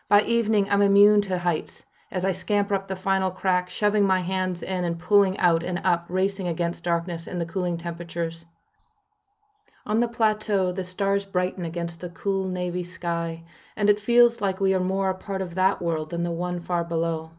By 0.08 0.22
evening, 0.22 0.68
I'm 0.68 0.82
immune 0.82 1.20
to 1.22 1.38
heights 1.38 1.84
as 2.10 2.24
I 2.24 2.32
scamper 2.32 2.74
up 2.74 2.88
the 2.88 2.96
final 2.96 3.30
crack, 3.30 3.70
shoving 3.70 4.04
my 4.04 4.22
hands 4.22 4.60
in 4.60 4.82
and 4.82 4.98
pulling 4.98 5.38
out 5.38 5.62
and 5.62 5.80
up, 5.84 6.06
racing 6.08 6.48
against 6.48 6.82
darkness 6.82 7.28
and 7.28 7.40
the 7.40 7.46
cooling 7.46 7.78
temperatures. 7.78 8.44
On 9.86 10.00
the 10.00 10.08
plateau, 10.08 10.72
the 10.72 10.82
stars 10.82 11.24
brighten 11.24 11.64
against 11.64 12.00
the 12.00 12.08
cool 12.08 12.48
navy 12.48 12.82
sky, 12.82 13.44
and 13.76 13.88
it 13.88 14.00
feels 14.00 14.40
like 14.40 14.58
we 14.58 14.74
are 14.74 14.80
more 14.80 15.10
a 15.10 15.14
part 15.14 15.40
of 15.40 15.54
that 15.54 15.80
world 15.80 16.10
than 16.10 16.24
the 16.24 16.32
one 16.32 16.58
far 16.58 16.82
below. 16.82 17.30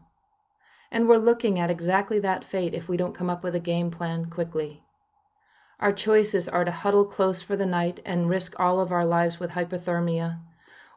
And 0.90 1.06
we're 1.06 1.18
looking 1.18 1.58
at 1.58 1.70
exactly 1.70 2.20
that 2.20 2.42
fate 2.42 2.72
if 2.72 2.88
we 2.88 2.96
don't 2.96 3.14
come 3.14 3.28
up 3.28 3.44
with 3.44 3.54
a 3.54 3.60
game 3.60 3.90
plan 3.90 4.30
quickly. 4.30 4.82
Our 5.78 5.92
choices 5.92 6.48
are 6.48 6.64
to 6.64 6.70
huddle 6.70 7.04
close 7.04 7.42
for 7.42 7.54
the 7.54 7.66
night 7.66 8.00
and 8.04 8.30
risk 8.30 8.58
all 8.58 8.80
of 8.80 8.90
our 8.90 9.04
lives 9.04 9.38
with 9.38 9.50
hypothermia, 9.50 10.40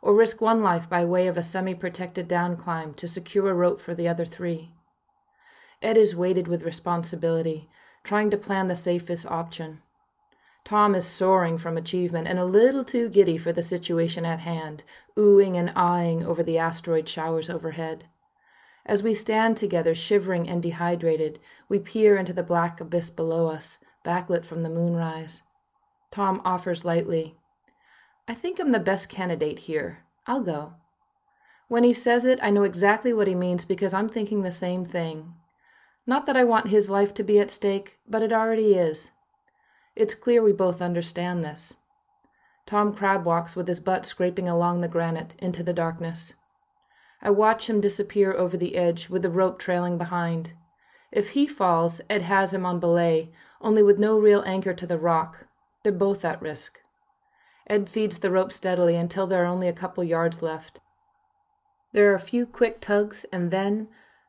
or 0.01 0.15
risk 0.15 0.39
one 0.39 0.63
life 0.63 0.89
by 0.89 1.03
way 1.03 1.27
of 1.27 1.37
a 1.37 1.43
semi 1.43 1.75
protected 1.75 2.29
down 2.29 2.55
climb 2.55 2.93
to 2.93 3.07
secure 3.07 3.49
a 3.49 3.53
rope 3.53 3.81
for 3.81 3.93
the 3.93 4.07
other 4.07 4.25
three. 4.25 4.71
Ed 5.81 5.97
is 5.97 6.15
weighted 6.15 6.47
with 6.47 6.63
responsibility, 6.63 7.69
trying 8.03 8.29
to 8.29 8.37
plan 8.37 8.67
the 8.69 8.75
safest 8.75 9.25
option. 9.25 9.81
Tom 10.63 10.95
is 10.95 11.05
soaring 11.05 11.57
from 11.57 11.75
achievement 11.75 12.27
and 12.27 12.39
a 12.39 12.45
little 12.45 12.83
too 12.85 13.09
giddy 13.09 13.37
for 13.37 13.51
the 13.51 13.61
situation 13.61 14.25
at 14.25 14.39
hand, 14.39 14.83
oohing 15.17 15.57
and 15.57 15.71
eyeing 15.75 16.25
over 16.25 16.41
the 16.41 16.57
asteroid 16.57 17.07
showers 17.09 17.49
overhead. 17.49 18.05
As 18.85 19.03
we 19.03 19.13
stand 19.13 19.57
together, 19.57 19.93
shivering 19.93 20.47
and 20.47 20.63
dehydrated, 20.63 21.39
we 21.67 21.79
peer 21.79 22.15
into 22.15 22.33
the 22.33 22.43
black 22.43 22.79
abyss 22.79 23.09
below 23.09 23.47
us, 23.47 23.77
backlit 24.05 24.45
from 24.45 24.63
the 24.63 24.69
moonrise. 24.69 25.43
Tom 26.12 26.41
offers 26.43 26.85
lightly, 26.85 27.35
I 28.29 28.35
think 28.35 28.59
I'm 28.59 28.69
the 28.69 28.79
best 28.79 29.09
candidate 29.09 29.57
here. 29.57 30.03
I'll 30.27 30.43
go. 30.43 30.73
When 31.67 31.83
he 31.83 31.93
says 31.93 32.25
it, 32.25 32.38
I 32.43 32.51
know 32.51 32.62
exactly 32.62 33.12
what 33.12 33.25
he 33.25 33.33
means 33.33 33.65
because 33.65 33.91
I'm 33.91 34.07
thinking 34.07 34.43
the 34.43 34.51
same 34.51 34.85
thing. 34.85 35.33
Not 36.05 36.27
that 36.27 36.38
I 36.38 36.43
want 36.43 36.67
his 36.67 36.91
life 36.91 37.12
to 37.15 37.23
be 37.23 37.39
at 37.39 37.49
stake, 37.49 37.97
but 38.07 38.21
it 38.21 38.31
already 38.31 38.75
is. 38.75 39.09
It's 39.95 40.13
clear 40.13 40.43
we 40.43 40.51
both 40.51 40.79
understand 40.79 41.43
this. 41.43 41.77
Tom 42.67 42.93
crab 42.93 43.25
walks 43.25 43.55
with 43.55 43.67
his 43.67 43.79
butt 43.79 44.05
scraping 44.05 44.47
along 44.47 44.81
the 44.81 44.88
granite 44.88 45.33
into 45.39 45.63
the 45.63 45.73
darkness. 45.73 46.35
I 47.23 47.31
watch 47.31 47.67
him 47.67 47.81
disappear 47.81 48.31
over 48.31 48.57
the 48.57 48.75
edge 48.75 49.09
with 49.09 49.23
the 49.23 49.31
rope 49.31 49.57
trailing 49.57 49.97
behind. 49.97 50.53
If 51.11 51.29
he 51.29 51.47
falls, 51.47 52.01
Ed 52.09 52.23
has 52.23 52.53
him 52.53 52.65
on 52.65 52.79
belay, 52.79 53.31
only 53.61 53.81
with 53.83 53.99
no 53.99 54.17
real 54.17 54.43
anchor 54.45 54.73
to 54.73 54.87
the 54.87 54.97
rock. 54.97 55.47
They're 55.83 55.91
both 55.91 56.23
at 56.23 56.41
risk. 56.41 56.79
Ed 57.67 57.89
feeds 57.89 58.19
the 58.19 58.31
rope 58.31 58.51
steadily 58.51 58.95
until 58.95 59.27
there 59.27 59.43
are 59.43 59.47
only 59.47 59.67
a 59.67 59.73
couple 59.73 60.03
yards 60.03 60.41
left. 60.41 60.81
There 61.93 62.11
are 62.11 62.15
a 62.15 62.19
few 62.19 62.45
quick 62.45 62.79
tugs, 62.79 63.25
and 63.31 63.51
then, 63.51 63.87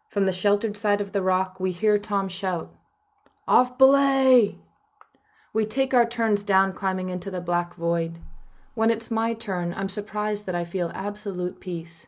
From 0.09 0.25
the 0.25 0.33
sheltered 0.33 0.77
side 0.77 1.01
of 1.01 1.13
the 1.13 1.23
rock, 1.23 1.61
we 1.61 1.71
hear 1.71 1.97
Tom 1.97 2.29
shout, 2.29 2.75
Off 3.47 3.79
belay! 3.79 4.59
We 5.53 5.67
take 5.67 5.95
our 5.95 6.07
turns 6.07 6.45
down 6.45 6.73
climbing 6.73 7.11
into 7.11 7.31
the 7.31 7.41
black 7.41 7.75
void. 7.75 8.19
When 8.75 8.91
it's 8.91 9.11
my 9.11 9.35
turn, 9.35 9.75
I'm 9.77 9.89
surprised 9.89 10.47
that 10.47 10.55
I 10.55 10.65
feel 10.65 10.91
absolute 10.95 11.61
peace. 11.61 12.07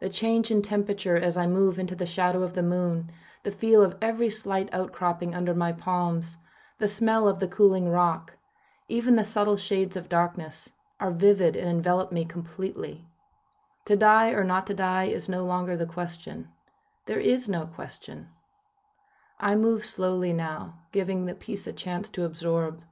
The 0.00 0.08
change 0.08 0.50
in 0.50 0.62
temperature 0.62 1.16
as 1.16 1.36
I 1.36 1.46
move 1.46 1.78
into 1.78 1.94
the 1.94 2.06
shadow 2.06 2.42
of 2.42 2.54
the 2.54 2.62
moon, 2.62 3.10
the 3.44 3.50
feel 3.50 3.82
of 3.82 3.96
every 4.02 4.30
slight 4.30 4.68
outcropping 4.72 5.34
under 5.34 5.54
my 5.54 5.70
palms, 5.70 6.38
the 6.78 6.88
smell 6.88 7.28
of 7.28 7.38
the 7.38 7.48
cooling 7.48 7.88
rock, 7.88 8.36
even 8.88 9.16
the 9.16 9.24
subtle 9.24 9.56
shades 9.56 9.96
of 9.96 10.08
darkness, 10.08 10.70
are 10.98 11.12
vivid 11.12 11.54
and 11.54 11.68
envelop 11.68 12.10
me 12.10 12.24
completely. 12.24 13.06
To 13.84 13.96
die 13.96 14.30
or 14.30 14.44
not 14.44 14.66
to 14.68 14.74
die 14.74 15.04
is 15.04 15.28
no 15.28 15.44
longer 15.44 15.76
the 15.76 15.86
question. 15.86 16.48
There 17.06 17.20
is 17.20 17.48
no 17.48 17.66
question. 17.66 18.28
I 19.38 19.54
move 19.56 19.84
slowly 19.84 20.32
now, 20.32 20.80
giving 20.90 21.26
the 21.26 21.34
peace 21.34 21.66
a 21.66 21.72
chance 21.72 22.08
to 22.10 22.24
absorb. 22.24 22.82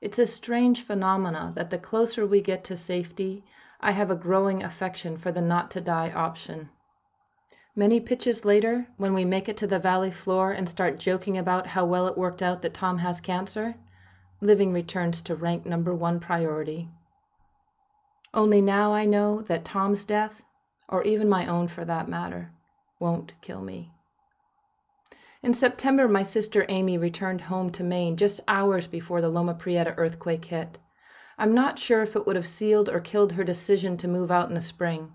It's 0.00 0.18
a 0.18 0.26
strange 0.26 0.82
phenomena 0.82 1.52
that 1.56 1.68
the 1.68 1.78
closer 1.78 2.26
we 2.26 2.40
get 2.40 2.64
to 2.64 2.76
safety, 2.76 3.44
I 3.80 3.92
have 3.92 4.10
a 4.10 4.16
growing 4.16 4.62
affection 4.62 5.18
for 5.18 5.30
the 5.30 5.42
not 5.42 5.70
to 5.72 5.80
die 5.80 6.10
option. 6.10 6.70
Many 7.76 8.00
pitches 8.00 8.44
later, 8.44 8.88
when 8.96 9.14
we 9.14 9.24
make 9.24 9.48
it 9.48 9.56
to 9.58 9.66
the 9.66 9.78
valley 9.78 10.10
floor 10.10 10.50
and 10.52 10.68
start 10.68 10.98
joking 10.98 11.38
about 11.38 11.68
how 11.68 11.84
well 11.84 12.08
it 12.08 12.18
worked 12.18 12.42
out 12.42 12.62
that 12.62 12.74
Tom 12.74 12.98
has 12.98 13.20
cancer, 13.20 13.76
living 14.40 14.72
returns 14.72 15.22
to 15.22 15.34
rank 15.34 15.64
number 15.64 15.94
one 15.94 16.18
priority. 16.18 16.88
Only 18.34 18.60
now 18.60 18.92
I 18.92 19.04
know 19.04 19.42
that 19.42 19.64
Tom's 19.64 20.04
death, 20.04 20.42
or 20.88 21.04
even 21.04 21.28
my 21.28 21.46
own 21.46 21.68
for 21.68 21.84
that 21.84 22.08
matter, 22.08 22.50
won't 22.98 23.32
kill 23.40 23.60
me. 23.60 23.92
In 25.42 25.54
September, 25.54 26.06
my 26.08 26.22
sister 26.22 26.66
Amy 26.68 26.98
returned 26.98 27.42
home 27.42 27.70
to 27.70 27.84
Maine 27.84 28.16
just 28.16 28.40
hours 28.46 28.86
before 28.86 29.20
the 29.20 29.30
Loma 29.30 29.54
Prieta 29.54 29.94
earthquake 29.96 30.44
hit. 30.46 30.78
I'm 31.38 31.54
not 31.54 31.78
sure 31.78 32.02
if 32.02 32.14
it 32.14 32.26
would 32.26 32.36
have 32.36 32.46
sealed 32.46 32.88
or 32.88 33.00
killed 33.00 33.32
her 33.32 33.44
decision 33.44 33.96
to 33.98 34.08
move 34.08 34.30
out 34.30 34.48
in 34.48 34.54
the 34.54 34.60
spring. 34.60 35.12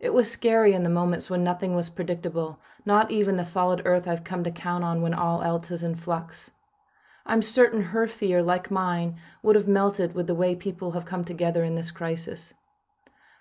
It 0.00 0.14
was 0.14 0.30
scary 0.30 0.72
in 0.72 0.82
the 0.82 0.88
moments 0.88 1.28
when 1.28 1.44
nothing 1.44 1.74
was 1.74 1.90
predictable, 1.90 2.58
not 2.86 3.10
even 3.10 3.36
the 3.36 3.44
solid 3.44 3.82
earth 3.84 4.08
I've 4.08 4.24
come 4.24 4.42
to 4.44 4.50
count 4.50 4.82
on 4.82 5.02
when 5.02 5.12
all 5.12 5.42
else 5.42 5.70
is 5.70 5.82
in 5.82 5.94
flux. 5.94 6.50
I'm 7.26 7.42
certain 7.42 7.82
her 7.82 8.06
fear, 8.06 8.42
like 8.42 8.70
mine, 8.70 9.16
would 9.42 9.56
have 9.56 9.68
melted 9.68 10.14
with 10.14 10.26
the 10.26 10.34
way 10.34 10.56
people 10.56 10.92
have 10.92 11.04
come 11.04 11.22
together 11.22 11.62
in 11.62 11.74
this 11.74 11.90
crisis. 11.90 12.54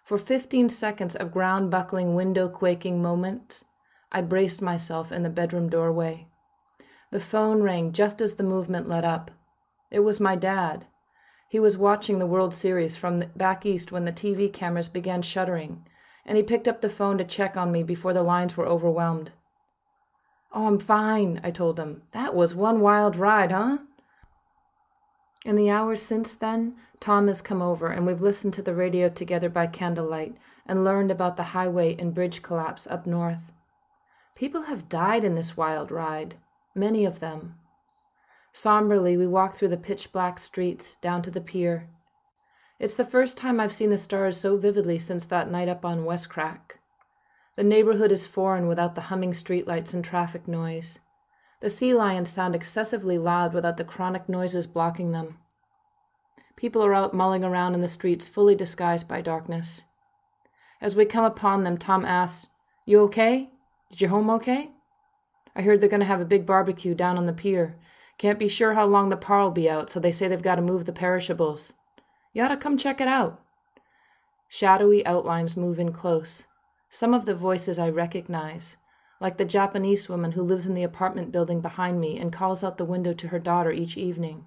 For 0.03 0.17
fifteen 0.17 0.67
seconds 0.67 1.15
of 1.15 1.31
ground 1.31 1.71
buckling, 1.71 2.13
window 2.13 2.49
quaking 2.49 3.01
moments, 3.01 3.63
I 4.11 4.21
braced 4.21 4.61
myself 4.61 5.13
in 5.13 5.23
the 5.23 5.29
bedroom 5.29 5.69
doorway. 5.69 6.27
The 7.09 7.21
phone 7.21 7.63
rang 7.63 7.93
just 7.93 8.19
as 8.19 8.35
the 8.35 8.43
movement 8.43 8.89
let 8.89 9.05
up. 9.05 9.31
It 9.91 10.01
was 10.01 10.19
my 10.19 10.35
dad. 10.35 10.87
He 11.47 11.59
was 11.59 11.77
watching 11.77 12.19
the 12.19 12.27
World 12.27 12.53
Series 12.53 12.97
from 12.97 13.23
back 13.33 13.65
east 13.65 13.93
when 13.93 14.03
the 14.03 14.11
TV 14.11 14.51
cameras 14.51 14.89
began 14.89 15.21
shuttering 15.21 15.85
and 16.29 16.37
he 16.37 16.43
picked 16.43 16.67
up 16.67 16.79
the 16.79 16.89
phone 16.89 17.17
to 17.17 17.23
check 17.25 17.57
on 17.57 17.71
me 17.71 17.81
before 17.81 18.13
the 18.13 18.21
lines 18.21 18.55
were 18.55 18.67
overwhelmed. 18.67 19.31
Oh, 20.53 20.67
I'm 20.67 20.77
fine, 20.77 21.41
I 21.43 21.49
told 21.49 21.79
him. 21.79 22.03
That 22.11 22.35
was 22.35 22.53
one 22.53 22.81
wild 22.81 23.15
ride, 23.15 23.51
huh? 23.51 23.79
In 25.43 25.55
the 25.55 25.71
hours 25.71 26.03
since 26.03 26.35
then, 26.35 26.75
Tom 26.99 27.27
has 27.27 27.41
come 27.41 27.63
over 27.63 27.87
and 27.87 28.05
we've 28.05 28.21
listened 28.21 28.53
to 28.53 28.61
the 28.61 28.75
radio 28.75 29.09
together 29.09 29.49
by 29.49 29.65
candlelight 29.65 30.35
and 30.67 30.83
learned 30.83 31.09
about 31.09 31.35
the 31.35 31.43
highway 31.55 31.95
and 31.97 32.13
bridge 32.13 32.43
collapse 32.43 32.85
up 32.85 33.07
north. 33.07 33.51
People 34.35 34.63
have 34.63 34.87
died 34.87 35.23
in 35.23 35.33
this 35.33 35.57
wild 35.57 35.89
ride, 35.89 36.35
many 36.75 37.05
of 37.05 37.21
them. 37.21 37.55
Somberly, 38.53 39.17
we 39.17 39.25
walk 39.25 39.55
through 39.55 39.69
the 39.69 39.77
pitch 39.77 40.11
black 40.11 40.37
streets 40.37 40.97
down 41.01 41.23
to 41.23 41.31
the 41.31 41.41
pier. 41.41 41.89
It's 42.79 42.95
the 42.95 43.03
first 43.03 43.37
time 43.37 43.59
I've 43.59 43.73
seen 43.73 43.89
the 43.89 43.97
stars 43.97 44.39
so 44.39 44.55
vividly 44.55 44.99
since 44.99 45.25
that 45.25 45.51
night 45.51 45.67
up 45.67 45.83
on 45.83 46.05
West 46.05 46.29
Crack. 46.29 46.79
The 47.57 47.63
neighborhood 47.63 48.09
is 48.09 48.25
foreign 48.25 48.69
without 48.69 48.95
the 48.95 49.01
humming 49.01 49.33
streetlights 49.33 49.93
and 49.93 50.01
traffic 50.01 50.47
noise. 50.47 50.99
The 51.59 51.69
sea 51.69 51.93
lions 51.93 52.29
sound 52.29 52.55
excessively 52.55 53.17
loud 53.17 53.53
without 53.53 53.75
the 53.75 53.83
chronic 53.83 54.29
noises 54.29 54.65
blocking 54.65 55.11
them. 55.11 55.39
People 56.55 56.81
are 56.85 56.93
out 56.93 57.13
mulling 57.13 57.43
around 57.43 57.73
in 57.73 57.81
the 57.81 57.89
streets 57.89 58.29
fully 58.29 58.55
disguised 58.55 59.09
by 59.09 59.19
darkness. 59.19 59.83
As 60.79 60.95
we 60.95 61.03
come 61.03 61.25
upon 61.25 61.65
them, 61.65 61.77
Tom 61.77 62.05
asks, 62.05 62.47
You 62.85 63.01
okay? 63.01 63.49
Is 63.91 63.99
your 63.99 64.11
home 64.11 64.29
okay? 64.29 64.71
I 65.53 65.63
heard 65.63 65.81
they're 65.81 65.89
going 65.89 65.99
to 65.99 66.05
have 66.05 66.21
a 66.21 66.25
big 66.25 66.45
barbecue 66.45 66.95
down 66.95 67.17
on 67.17 67.25
the 67.25 67.33
pier. 67.33 67.77
Can't 68.17 68.39
be 68.39 68.47
sure 68.47 68.75
how 68.75 68.85
long 68.85 69.09
the 69.09 69.17
par'll 69.17 69.51
be 69.51 69.69
out, 69.69 69.89
so 69.89 69.99
they 69.99 70.13
say 70.13 70.29
they've 70.29 70.41
got 70.41 70.55
to 70.55 70.61
move 70.61 70.85
the 70.85 70.93
perishables. 70.93 71.73
You 72.39 72.45
ought 72.45 72.47
to 72.47 72.55
come 72.55 72.77
check 72.77 73.01
it 73.01 73.07
out. 73.09 73.41
Shadowy 74.47 75.05
outlines 75.05 75.57
move 75.57 75.77
in 75.77 75.91
close. 75.91 76.45
Some 76.89 77.13
of 77.13 77.25
the 77.25 77.35
voices 77.35 77.77
I 77.77 77.89
recognize, 77.89 78.77
like 79.19 79.35
the 79.35 79.43
Japanese 79.43 80.07
woman 80.07 80.31
who 80.31 80.41
lives 80.41 80.65
in 80.65 80.73
the 80.73 80.83
apartment 80.83 81.33
building 81.33 81.59
behind 81.59 81.99
me 81.99 82.17
and 82.17 82.31
calls 82.31 82.63
out 82.63 82.77
the 82.77 82.85
window 82.85 83.11
to 83.11 83.27
her 83.27 83.39
daughter 83.39 83.73
each 83.73 83.97
evening. 83.97 84.45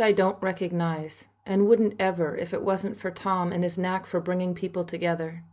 I 0.00 0.10
don't 0.10 0.42
recognize, 0.42 1.28
and 1.46 1.68
wouldn't 1.68 1.94
ever 2.00 2.36
if 2.36 2.52
it 2.52 2.62
wasn't 2.62 2.98
for 2.98 3.12
Tom 3.12 3.52
and 3.52 3.62
his 3.62 3.78
knack 3.78 4.04
for 4.04 4.18
bringing 4.18 4.52
people 4.52 4.82
together. 4.82 5.44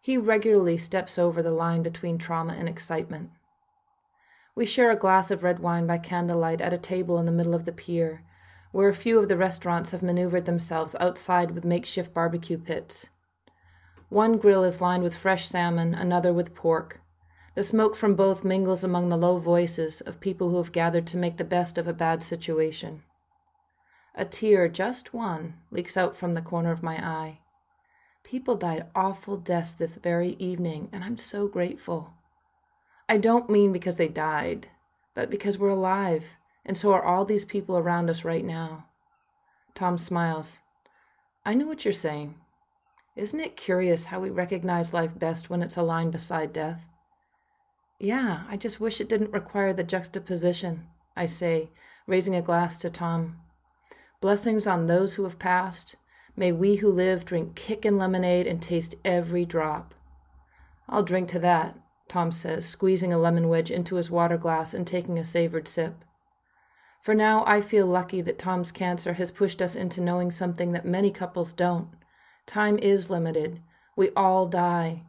He 0.00 0.16
regularly 0.16 0.78
steps 0.78 1.18
over 1.18 1.42
the 1.42 1.50
line 1.50 1.82
between 1.82 2.16
trauma 2.16 2.52
and 2.52 2.68
excitement. 2.68 3.30
We 4.54 4.66
share 4.66 4.92
a 4.92 4.96
glass 4.96 5.32
of 5.32 5.42
red 5.42 5.58
wine 5.58 5.88
by 5.88 5.98
candlelight 5.98 6.60
at 6.60 6.72
a 6.72 6.78
table 6.78 7.18
in 7.18 7.26
the 7.26 7.32
middle 7.32 7.54
of 7.54 7.64
the 7.64 7.72
pier, 7.72 8.22
where 8.72 8.88
a 8.88 8.94
few 8.94 9.18
of 9.18 9.28
the 9.28 9.36
restaurants 9.36 9.90
have 9.90 10.02
maneuvered 10.02 10.46
themselves 10.46 10.96
outside 10.98 11.50
with 11.52 11.64
makeshift 11.64 12.12
barbecue 12.12 12.58
pits. 12.58 13.10
One 14.08 14.38
grill 14.38 14.64
is 14.64 14.80
lined 14.80 15.02
with 15.02 15.14
fresh 15.14 15.46
salmon, 15.46 15.94
another 15.94 16.32
with 16.32 16.54
pork. 16.54 17.00
The 17.54 17.62
smoke 17.62 17.94
from 17.94 18.14
both 18.14 18.44
mingles 18.44 18.82
among 18.82 19.10
the 19.10 19.16
low 19.16 19.38
voices 19.38 20.00
of 20.00 20.20
people 20.20 20.50
who 20.50 20.56
have 20.56 20.72
gathered 20.72 21.06
to 21.08 21.18
make 21.18 21.36
the 21.36 21.44
best 21.44 21.76
of 21.76 21.86
a 21.86 21.92
bad 21.92 22.22
situation. 22.22 23.02
A 24.14 24.24
tear, 24.24 24.68
just 24.68 25.12
one, 25.12 25.54
leaks 25.70 25.96
out 25.96 26.16
from 26.16 26.32
the 26.32 26.42
corner 26.42 26.72
of 26.72 26.82
my 26.82 26.96
eye. 26.96 27.40
People 28.24 28.54
died 28.54 28.86
awful 28.94 29.36
deaths 29.36 29.74
this 29.74 29.96
very 29.96 30.36
evening, 30.38 30.88
and 30.92 31.04
I'm 31.04 31.18
so 31.18 31.46
grateful. 31.46 32.14
I 33.08 33.18
don't 33.18 33.50
mean 33.50 33.72
because 33.72 33.96
they 33.96 34.08
died, 34.08 34.68
but 35.14 35.28
because 35.28 35.58
we're 35.58 35.70
alive 35.70 36.36
and 36.64 36.76
so 36.76 36.92
are 36.92 37.04
all 37.04 37.24
these 37.24 37.44
people 37.44 37.76
around 37.76 38.08
us 38.08 38.24
right 38.24 38.44
now. 38.44 38.86
Tom 39.74 39.98
smiles. 39.98 40.60
I 41.44 41.54
know 41.54 41.66
what 41.66 41.84
you're 41.84 41.92
saying. 41.92 42.36
Isn't 43.16 43.40
it 43.40 43.56
curious 43.56 44.06
how 44.06 44.20
we 44.20 44.30
recognize 44.30 44.94
life 44.94 45.18
best 45.18 45.50
when 45.50 45.62
it's 45.62 45.76
aligned 45.76 46.12
beside 46.12 46.52
death? 46.52 46.80
Yeah, 47.98 48.44
I 48.48 48.56
just 48.56 48.80
wish 48.80 49.00
it 49.00 49.08
didn't 49.08 49.32
require 49.32 49.72
the 49.72 49.84
juxtaposition, 49.84 50.86
I 51.16 51.26
say, 51.26 51.70
raising 52.06 52.34
a 52.34 52.42
glass 52.42 52.78
to 52.80 52.90
Tom. 52.90 53.36
Blessings 54.20 54.66
on 54.66 54.86
those 54.86 55.14
who 55.14 55.24
have 55.24 55.38
passed. 55.38 55.96
May 56.36 56.52
we 56.52 56.76
who 56.76 56.90
live 56.90 57.24
drink 57.24 57.54
kickin' 57.54 57.98
lemonade 57.98 58.46
and 58.46 58.62
taste 58.62 58.94
every 59.04 59.44
drop. 59.44 59.94
I'll 60.88 61.02
drink 61.02 61.28
to 61.30 61.38
that, 61.40 61.78
Tom 62.08 62.32
says, 62.32 62.66
squeezing 62.66 63.12
a 63.12 63.18
lemon 63.18 63.48
wedge 63.48 63.70
into 63.70 63.96
his 63.96 64.10
water 64.10 64.36
glass 64.36 64.74
and 64.74 64.86
taking 64.86 65.18
a 65.18 65.24
savored 65.24 65.68
sip. 65.68 66.04
For 67.02 67.14
now, 67.16 67.44
I 67.48 67.60
feel 67.60 67.86
lucky 67.86 68.22
that 68.22 68.38
Tom's 68.38 68.70
cancer 68.70 69.14
has 69.14 69.32
pushed 69.32 69.60
us 69.60 69.74
into 69.74 70.00
knowing 70.00 70.30
something 70.30 70.70
that 70.70 70.84
many 70.84 71.10
couples 71.10 71.52
don't. 71.52 71.88
Time 72.46 72.78
is 72.78 73.10
limited. 73.10 73.60
We 73.96 74.10
all 74.10 74.46
die. 74.46 75.02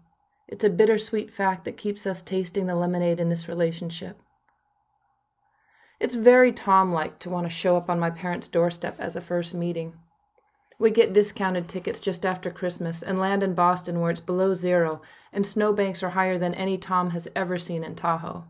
It's 0.47 0.63
a 0.63 0.71
bittersweet 0.71 1.31
fact 1.31 1.65
that 1.65 1.77
keeps 1.77 2.07
us 2.07 2.23
tasting 2.23 2.65
the 2.65 2.75
lemonade 2.75 3.19
in 3.19 3.29
this 3.29 3.47
relationship. 3.47 4.17
It's 5.99 6.15
very 6.15 6.51
Tom 6.51 6.91
like 6.91 7.19
to 7.19 7.29
want 7.29 7.45
to 7.45 7.51
show 7.51 7.77
up 7.77 7.91
on 7.91 7.99
my 7.99 8.09
parents' 8.09 8.47
doorstep 8.47 8.95
as 8.97 9.15
a 9.15 9.21
first 9.21 9.53
meeting. 9.53 9.93
We 10.79 10.89
get 10.89 11.13
discounted 11.13 11.69
tickets 11.69 11.99
just 11.99 12.25
after 12.25 12.49
Christmas 12.49 13.03
and 13.03 13.19
land 13.19 13.43
in 13.43 13.53
Boston 13.53 14.01
where 14.01 14.09
it's 14.09 14.19
below 14.19 14.55
zero 14.55 15.03
and 15.31 15.45
snowbanks 15.45 16.01
are 16.01 16.09
higher 16.09 16.39
than 16.39 16.55
any 16.55 16.79
Tom 16.79 17.11
has 17.11 17.27
ever 17.35 17.59
seen 17.59 17.83
in 17.83 17.93
Tahoe. 17.93 18.45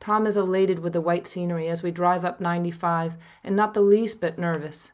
Tom 0.00 0.26
is 0.26 0.36
elated 0.36 0.78
with 0.78 0.94
the 0.94 1.00
white 1.00 1.26
scenery 1.26 1.68
as 1.68 1.82
we 1.82 1.90
drive 1.90 2.24
up 2.24 2.40
95 2.40 3.16
and 3.44 3.54
not 3.54 3.74
the 3.74 3.82
least 3.82 4.20
bit 4.20 4.38
nervous. 4.38 4.92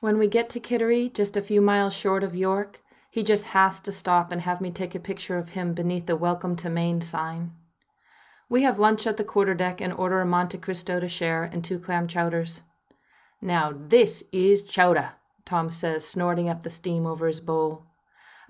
When 0.00 0.18
we 0.18 0.26
get 0.26 0.48
to 0.50 0.60
Kittery, 0.60 1.10
just 1.10 1.36
a 1.36 1.42
few 1.42 1.60
miles 1.60 1.92
short 1.92 2.24
of 2.24 2.34
York, 2.34 2.82
he 3.10 3.22
just 3.22 3.44
has 3.44 3.80
to 3.80 3.92
stop 3.92 4.32
and 4.32 4.40
have 4.40 4.62
me 4.62 4.70
take 4.70 4.94
a 4.94 5.00
picture 5.00 5.36
of 5.36 5.50
him 5.50 5.74
beneath 5.74 6.06
the 6.06 6.16
Welcome 6.16 6.56
to 6.56 6.70
Maine 6.70 7.02
sign. 7.02 7.52
We 8.48 8.62
have 8.62 8.78
lunch 8.78 9.06
at 9.06 9.18
the 9.18 9.24
quarterdeck 9.24 9.82
and 9.82 9.92
order 9.92 10.20
a 10.20 10.26
Monte 10.26 10.56
Cristo 10.58 10.98
to 10.98 11.08
share 11.08 11.44
and 11.44 11.62
two 11.62 11.78
clam 11.78 12.06
chowders. 12.06 12.62
Now 13.42 13.72
this 13.76 14.24
is 14.32 14.62
chowder, 14.62 15.10
Tom 15.44 15.70
says, 15.70 16.06
snorting 16.06 16.48
up 16.48 16.62
the 16.62 16.70
steam 16.70 17.04
over 17.04 17.26
his 17.26 17.40
bowl. 17.40 17.84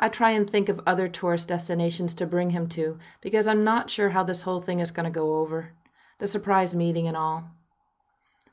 I 0.02 0.08
try 0.08 0.30
and 0.30 0.48
think 0.48 0.70
of 0.70 0.80
other 0.86 1.08
tourist 1.08 1.48
destinations 1.48 2.14
to 2.14 2.26
bring 2.26 2.50
him 2.50 2.68
to 2.70 2.98
because 3.20 3.46
I'm 3.46 3.62
not 3.62 3.90
sure 3.90 4.10
how 4.10 4.24
this 4.24 4.42
whole 4.42 4.62
thing 4.62 4.80
is 4.80 4.90
going 4.90 5.04
to 5.04 5.10
go 5.10 5.36
over. 5.36 5.74
The 6.18 6.26
surprise 6.26 6.74
meeting 6.74 7.06
and 7.06 7.16
all. 7.16 7.50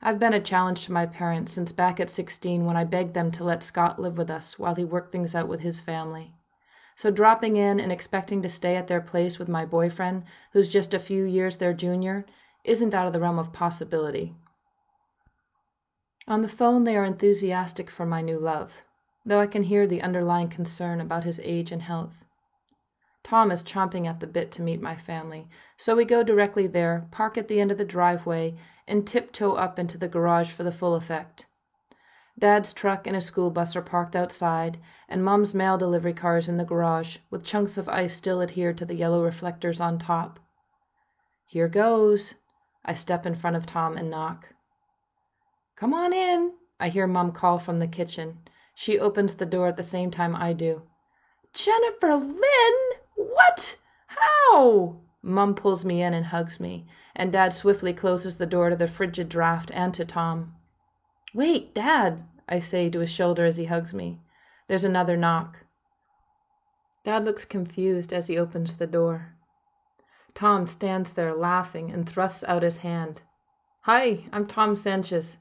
I've 0.02 0.18
been 0.18 0.34
a 0.34 0.40
challenge 0.40 0.84
to 0.84 0.92
my 0.92 1.06
parents 1.06 1.52
since 1.52 1.72
back 1.72 1.98
at 1.98 2.10
16 2.10 2.66
when 2.66 2.76
I 2.76 2.84
begged 2.84 3.14
them 3.14 3.30
to 3.32 3.44
let 3.44 3.62
Scott 3.62 3.98
live 3.98 4.18
with 4.18 4.30
us 4.30 4.58
while 4.58 4.74
he 4.74 4.84
worked 4.84 5.10
things 5.10 5.34
out 5.34 5.48
with 5.48 5.60
his 5.60 5.80
family. 5.80 6.34
So 6.96 7.10
dropping 7.10 7.56
in 7.56 7.80
and 7.80 7.90
expecting 7.90 8.42
to 8.42 8.48
stay 8.50 8.76
at 8.76 8.86
their 8.86 9.00
place 9.00 9.38
with 9.38 9.48
my 9.48 9.64
boyfriend, 9.64 10.24
who's 10.52 10.68
just 10.68 10.92
a 10.92 10.98
few 10.98 11.24
years 11.24 11.56
their 11.56 11.72
junior, 11.72 12.26
isn't 12.62 12.94
out 12.94 13.06
of 13.06 13.14
the 13.14 13.20
realm 13.20 13.38
of 13.38 13.54
possibility. 13.54 14.34
On 16.26 16.42
the 16.42 16.48
phone, 16.48 16.84
they 16.84 16.96
are 16.96 17.04
enthusiastic 17.04 17.88
for 17.88 18.04
my 18.04 18.20
new 18.20 18.38
love, 18.38 18.82
though 19.28 19.40
I 19.40 19.46
can 19.46 19.64
hear 19.64 19.86
the 19.86 20.00
underlying 20.00 20.48
concern 20.48 21.02
about 21.02 21.24
his 21.24 21.38
age 21.44 21.70
and 21.70 21.82
health. 21.82 22.24
Tom 23.22 23.50
is 23.50 23.62
chomping 23.62 24.06
at 24.06 24.20
the 24.20 24.26
bit 24.26 24.50
to 24.52 24.62
meet 24.62 24.80
my 24.80 24.96
family, 24.96 25.46
so 25.76 25.94
we 25.94 26.06
go 26.06 26.22
directly 26.22 26.66
there, 26.66 27.06
park 27.10 27.36
at 27.36 27.46
the 27.46 27.60
end 27.60 27.70
of 27.70 27.76
the 27.76 27.84
driveway, 27.84 28.54
and 28.86 29.06
tiptoe 29.06 29.52
up 29.52 29.78
into 29.78 29.98
the 29.98 30.08
garage 30.08 30.50
for 30.50 30.62
the 30.62 30.72
full 30.72 30.94
effect. 30.94 31.44
Dad's 32.38 32.72
truck 32.72 33.06
and 33.06 33.14
a 33.14 33.20
school 33.20 33.50
bus 33.50 33.76
are 33.76 33.82
parked 33.82 34.16
outside, 34.16 34.78
and 35.10 35.22
Mom's 35.22 35.54
mail 35.54 35.76
delivery 35.76 36.14
car 36.14 36.38
is 36.38 36.48
in 36.48 36.56
the 36.56 36.64
garage, 36.64 37.18
with 37.30 37.44
chunks 37.44 37.76
of 37.76 37.86
ice 37.86 38.14
still 38.14 38.40
adhered 38.40 38.78
to 38.78 38.86
the 38.86 38.94
yellow 38.94 39.22
reflectors 39.22 39.78
on 39.78 39.98
top. 39.98 40.40
Here 41.46 41.68
goes. 41.68 42.36
I 42.82 42.94
step 42.94 43.26
in 43.26 43.34
front 43.34 43.56
of 43.56 43.66
Tom 43.66 43.98
and 43.98 44.10
knock. 44.10 44.54
Come 45.76 45.92
on 45.92 46.14
in, 46.14 46.54
I 46.80 46.88
hear 46.88 47.06
Mom 47.06 47.32
call 47.32 47.58
from 47.58 47.78
the 47.78 47.86
kitchen. 47.86 48.38
She 48.80 48.96
opens 48.96 49.34
the 49.34 49.44
door 49.44 49.66
at 49.66 49.76
the 49.76 49.82
same 49.82 50.12
time 50.12 50.36
I 50.36 50.52
do. 50.52 50.82
Jennifer 51.52 52.14
Lynn? 52.14 52.74
What? 53.16 53.76
How? 54.06 55.00
Mum 55.20 55.56
pulls 55.56 55.84
me 55.84 56.00
in 56.00 56.14
and 56.14 56.26
hugs 56.26 56.60
me, 56.60 56.86
and 57.16 57.32
Dad 57.32 57.52
swiftly 57.52 57.92
closes 57.92 58.36
the 58.36 58.46
door 58.46 58.70
to 58.70 58.76
the 58.76 58.86
frigid 58.86 59.28
draft 59.28 59.72
and 59.74 59.92
to 59.94 60.04
Tom. 60.04 60.54
Wait, 61.34 61.74
Dad, 61.74 62.22
I 62.48 62.60
say 62.60 62.88
to 62.88 63.00
his 63.00 63.10
shoulder 63.10 63.44
as 63.44 63.56
he 63.56 63.64
hugs 63.64 63.92
me. 63.92 64.20
There's 64.68 64.84
another 64.84 65.16
knock. 65.16 65.64
Dad 67.02 67.24
looks 67.24 67.44
confused 67.44 68.12
as 68.12 68.28
he 68.28 68.38
opens 68.38 68.76
the 68.76 68.86
door. 68.86 69.34
Tom 70.34 70.68
stands 70.68 71.14
there 71.14 71.34
laughing 71.34 71.90
and 71.90 72.08
thrusts 72.08 72.44
out 72.44 72.62
his 72.62 72.78
hand. 72.78 73.22
Hi, 73.80 74.26
I'm 74.32 74.46
Tom 74.46 74.76
Sanchez. 74.76 75.38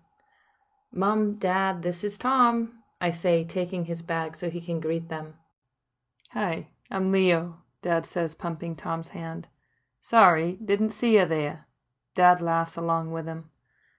Mum, 0.91 1.35
Dad, 1.35 1.83
this 1.83 2.03
is 2.03 2.17
Tom, 2.17 2.76
I 2.99 3.11
say, 3.11 3.43
taking 3.43 3.85
his 3.85 4.01
bag 4.01 4.35
so 4.35 4.49
he 4.49 4.61
can 4.61 4.79
greet 4.79 5.09
them. 5.09 5.35
Hi, 6.31 6.69
I'm 6.89 7.11
Leo, 7.11 7.57
Dad 7.81 8.05
says, 8.05 8.33
pumping 8.33 8.75
Tom's 8.75 9.09
hand. 9.09 9.47
Sorry, 10.01 10.57
didn't 10.63 10.89
see 10.89 11.17
you 11.17 11.25
there. 11.25 11.67
Dad 12.15 12.41
laughs 12.41 12.75
along 12.75 13.11
with 13.11 13.27
him. 13.27 13.49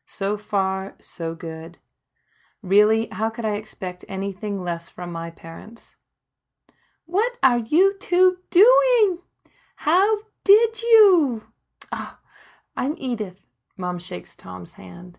So 0.06 0.36
far, 0.36 0.96
so 1.00 1.34
good. 1.34 1.78
Really, 2.62 3.08
how 3.12 3.30
could 3.30 3.44
I 3.44 3.54
expect 3.54 4.04
anything 4.08 4.62
less 4.62 4.88
from 4.88 5.12
my 5.12 5.30
parents? 5.30 5.94
What 7.06 7.32
are 7.42 7.58
you 7.58 7.94
two 8.00 8.38
doing? 8.50 9.18
How 9.76 10.18
did 10.44 10.82
you? 10.82 11.44
Oh, 11.92 12.18
I'm 12.76 12.94
Edith. 12.98 13.46
Mom 13.76 13.98
shakes 13.98 14.34
Tom's 14.34 14.72
hand. 14.72 15.18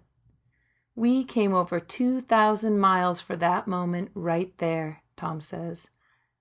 We 0.99 1.23
came 1.23 1.53
over 1.53 1.79
2,000 1.79 2.77
miles 2.77 3.21
for 3.21 3.37
that 3.37 3.69
moment 3.69 4.11
right 4.13 4.51
there, 4.57 5.01
Tom 5.15 5.39
says. 5.39 5.87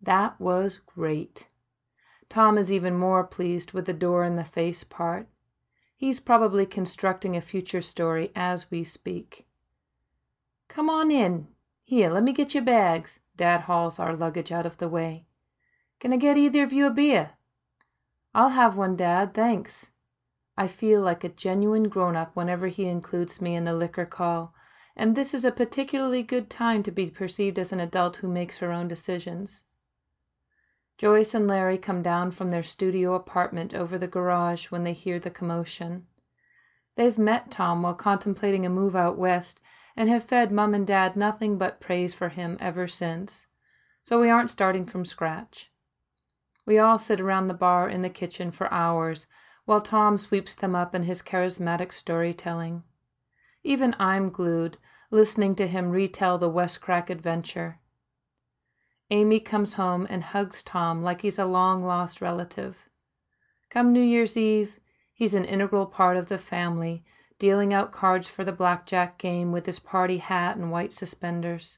That 0.02 0.40
was 0.40 0.78
great. 0.78 1.46
Tom 2.28 2.58
is 2.58 2.72
even 2.72 2.96
more 2.96 3.22
pleased 3.22 3.70
with 3.70 3.84
the 3.84 3.92
door 3.92 4.24
in 4.24 4.34
the 4.34 4.42
face 4.42 4.82
part. 4.82 5.28
He's 5.96 6.18
probably 6.18 6.66
constructing 6.66 7.36
a 7.36 7.40
future 7.40 7.80
story 7.80 8.32
as 8.34 8.68
we 8.68 8.82
speak. 8.82 9.46
Come 10.66 10.90
on 10.90 11.12
in. 11.12 11.46
Here, 11.84 12.10
let 12.10 12.24
me 12.24 12.32
get 12.32 12.52
your 12.52 12.64
bags. 12.64 13.20
Dad 13.36 13.60
hauls 13.60 14.00
our 14.00 14.16
luggage 14.16 14.50
out 14.50 14.66
of 14.66 14.78
the 14.78 14.88
way. 14.88 15.26
Can 16.00 16.12
I 16.12 16.16
get 16.16 16.36
either 16.36 16.64
of 16.64 16.72
you 16.72 16.88
a 16.88 16.90
beer? 16.90 17.30
I'll 18.34 18.48
have 18.48 18.74
one, 18.74 18.96
Dad, 18.96 19.34
thanks. 19.34 19.92
I 20.58 20.66
feel 20.66 21.00
like 21.00 21.22
a 21.22 21.28
genuine 21.28 21.88
grown 21.88 22.16
up 22.16 22.34
whenever 22.34 22.66
he 22.66 22.86
includes 22.86 23.40
me 23.40 23.54
in 23.54 23.64
the 23.64 23.72
liquor 23.72 24.04
call, 24.04 24.52
and 24.96 25.14
this 25.14 25.32
is 25.32 25.44
a 25.44 25.52
particularly 25.52 26.24
good 26.24 26.50
time 26.50 26.82
to 26.82 26.90
be 26.90 27.10
perceived 27.10 27.60
as 27.60 27.70
an 27.70 27.78
adult 27.78 28.16
who 28.16 28.26
makes 28.26 28.58
her 28.58 28.72
own 28.72 28.88
decisions. 28.88 29.62
Joyce 30.98 31.32
and 31.32 31.46
Larry 31.46 31.78
come 31.78 32.02
down 32.02 32.32
from 32.32 32.50
their 32.50 32.64
studio 32.64 33.14
apartment 33.14 33.72
over 33.72 33.96
the 33.96 34.08
garage 34.08 34.66
when 34.66 34.82
they 34.82 34.94
hear 34.94 35.20
the 35.20 35.30
commotion. 35.30 36.08
They've 36.96 37.16
met 37.16 37.52
Tom 37.52 37.82
while 37.82 37.94
contemplating 37.94 38.66
a 38.66 38.68
move 38.68 38.96
out 38.96 39.16
west 39.16 39.60
and 39.96 40.08
have 40.08 40.24
fed 40.24 40.50
Mum 40.50 40.74
and 40.74 40.84
Dad 40.84 41.14
nothing 41.14 41.56
but 41.56 41.80
praise 41.80 42.14
for 42.14 42.30
him 42.30 42.56
ever 42.58 42.88
since, 42.88 43.46
so 44.02 44.20
we 44.20 44.28
aren't 44.28 44.50
starting 44.50 44.86
from 44.86 45.04
scratch. 45.04 45.70
We 46.66 46.80
all 46.80 46.98
sit 46.98 47.20
around 47.20 47.46
the 47.46 47.54
bar 47.54 47.88
in 47.88 48.02
the 48.02 48.10
kitchen 48.10 48.50
for 48.50 48.72
hours 48.74 49.28
while 49.68 49.82
Tom 49.82 50.16
sweeps 50.16 50.54
them 50.54 50.74
up 50.74 50.94
in 50.94 51.02
his 51.02 51.20
charismatic 51.20 51.92
storytelling. 51.92 52.82
Even 53.62 53.94
I'm 53.98 54.30
glued, 54.30 54.78
listening 55.10 55.54
to 55.56 55.66
him 55.66 55.90
retell 55.90 56.38
the 56.38 56.48
West 56.48 56.80
Crack 56.80 57.10
adventure. 57.10 57.78
Amy 59.10 59.40
comes 59.40 59.74
home 59.74 60.06
and 60.08 60.24
hugs 60.24 60.62
Tom 60.62 61.02
like 61.02 61.20
he's 61.20 61.38
a 61.38 61.44
long 61.44 61.84
lost 61.84 62.22
relative. 62.22 62.88
Come 63.68 63.92
New 63.92 64.00
Year's 64.00 64.38
Eve, 64.38 64.80
he's 65.12 65.34
an 65.34 65.44
integral 65.44 65.84
part 65.84 66.16
of 66.16 66.30
the 66.30 66.38
family, 66.38 67.04
dealing 67.38 67.74
out 67.74 67.92
cards 67.92 68.26
for 68.26 68.44
the 68.44 68.52
blackjack 68.52 69.18
game 69.18 69.52
with 69.52 69.66
his 69.66 69.80
party 69.80 70.16
hat 70.16 70.56
and 70.56 70.70
white 70.70 70.94
suspenders. 70.94 71.76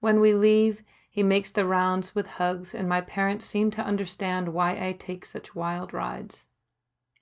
When 0.00 0.20
we 0.20 0.34
leave, 0.34 0.82
he 1.08 1.22
makes 1.22 1.50
the 1.50 1.64
rounds 1.64 2.14
with 2.14 2.26
hugs, 2.26 2.74
and 2.74 2.86
my 2.86 3.00
parents 3.00 3.46
seem 3.46 3.70
to 3.70 3.82
understand 3.82 4.52
why 4.52 4.72
I 4.72 4.92
take 4.92 5.24
such 5.24 5.54
wild 5.54 5.94
rides. 5.94 6.46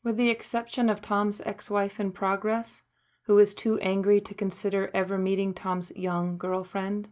With 0.03 0.17
the 0.17 0.31
exception 0.31 0.89
of 0.89 1.01
Tom's 1.01 1.41
ex 1.45 1.69
wife 1.71 1.99
in 1.99 2.13
progress, 2.13 2.83
who 3.25 3.39
is 3.39 3.55
too 3.55 3.79
angry 3.81 4.21
to 4.23 4.35
consider 4.35 4.91
ever 4.95 5.19
meeting 5.19 5.53
Tom's 5.53 5.91
young 5.95 6.39
girlfriend, 6.39 7.11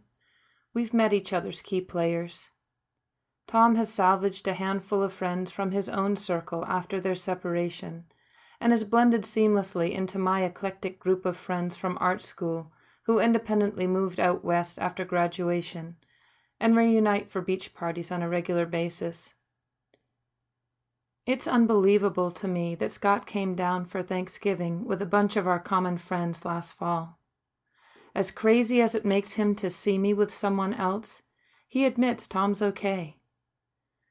We've 0.77 0.93
met 0.93 1.11
each 1.11 1.33
other's 1.33 1.63
key 1.63 1.81
players. 1.81 2.51
Tom 3.47 3.73
has 3.77 3.91
salvaged 3.91 4.47
a 4.47 4.53
handful 4.53 5.01
of 5.01 5.11
friends 5.11 5.49
from 5.49 5.71
his 5.71 5.89
own 5.89 6.15
circle 6.15 6.63
after 6.65 7.01
their 7.01 7.15
separation, 7.15 8.05
and 8.61 8.71
has 8.71 8.83
blended 8.83 9.23
seamlessly 9.23 9.91
into 9.91 10.19
my 10.19 10.43
eclectic 10.43 10.99
group 10.99 11.25
of 11.25 11.35
friends 11.35 11.75
from 11.75 11.97
art 11.99 12.21
school 12.21 12.71
who 13.05 13.19
independently 13.19 13.87
moved 13.87 14.19
out 14.19 14.45
west 14.45 14.77
after 14.77 15.03
graduation 15.03 15.95
and 16.59 16.75
reunite 16.75 17.27
for 17.27 17.41
beach 17.41 17.73
parties 17.73 18.11
on 18.11 18.21
a 18.21 18.29
regular 18.29 18.67
basis. 18.67 19.33
It's 21.27 21.45
unbelievable 21.45 22.31
to 22.31 22.47
me 22.47 22.73
that 22.75 22.93
Scott 22.93 23.27
came 23.27 23.53
down 23.53 23.83
for 23.83 24.01
Thanksgiving 24.01 24.85
with 24.85 25.01
a 25.01 25.05
bunch 25.05 25.35
of 25.35 25.45
our 25.45 25.59
common 25.59 25.97
friends 25.97 26.45
last 26.45 26.71
fall. 26.71 27.19
As 28.15 28.31
crazy 28.31 28.81
as 28.81 28.95
it 28.95 29.03
makes 29.03 29.33
him 29.33 29.53
to 29.55 29.69
see 29.69 29.97
me 29.97 30.13
with 30.13 30.33
someone 30.33 30.73
else, 30.73 31.21
he 31.67 31.83
admits 31.83 32.27
Tom's 32.27 32.61
okay. 32.61 33.17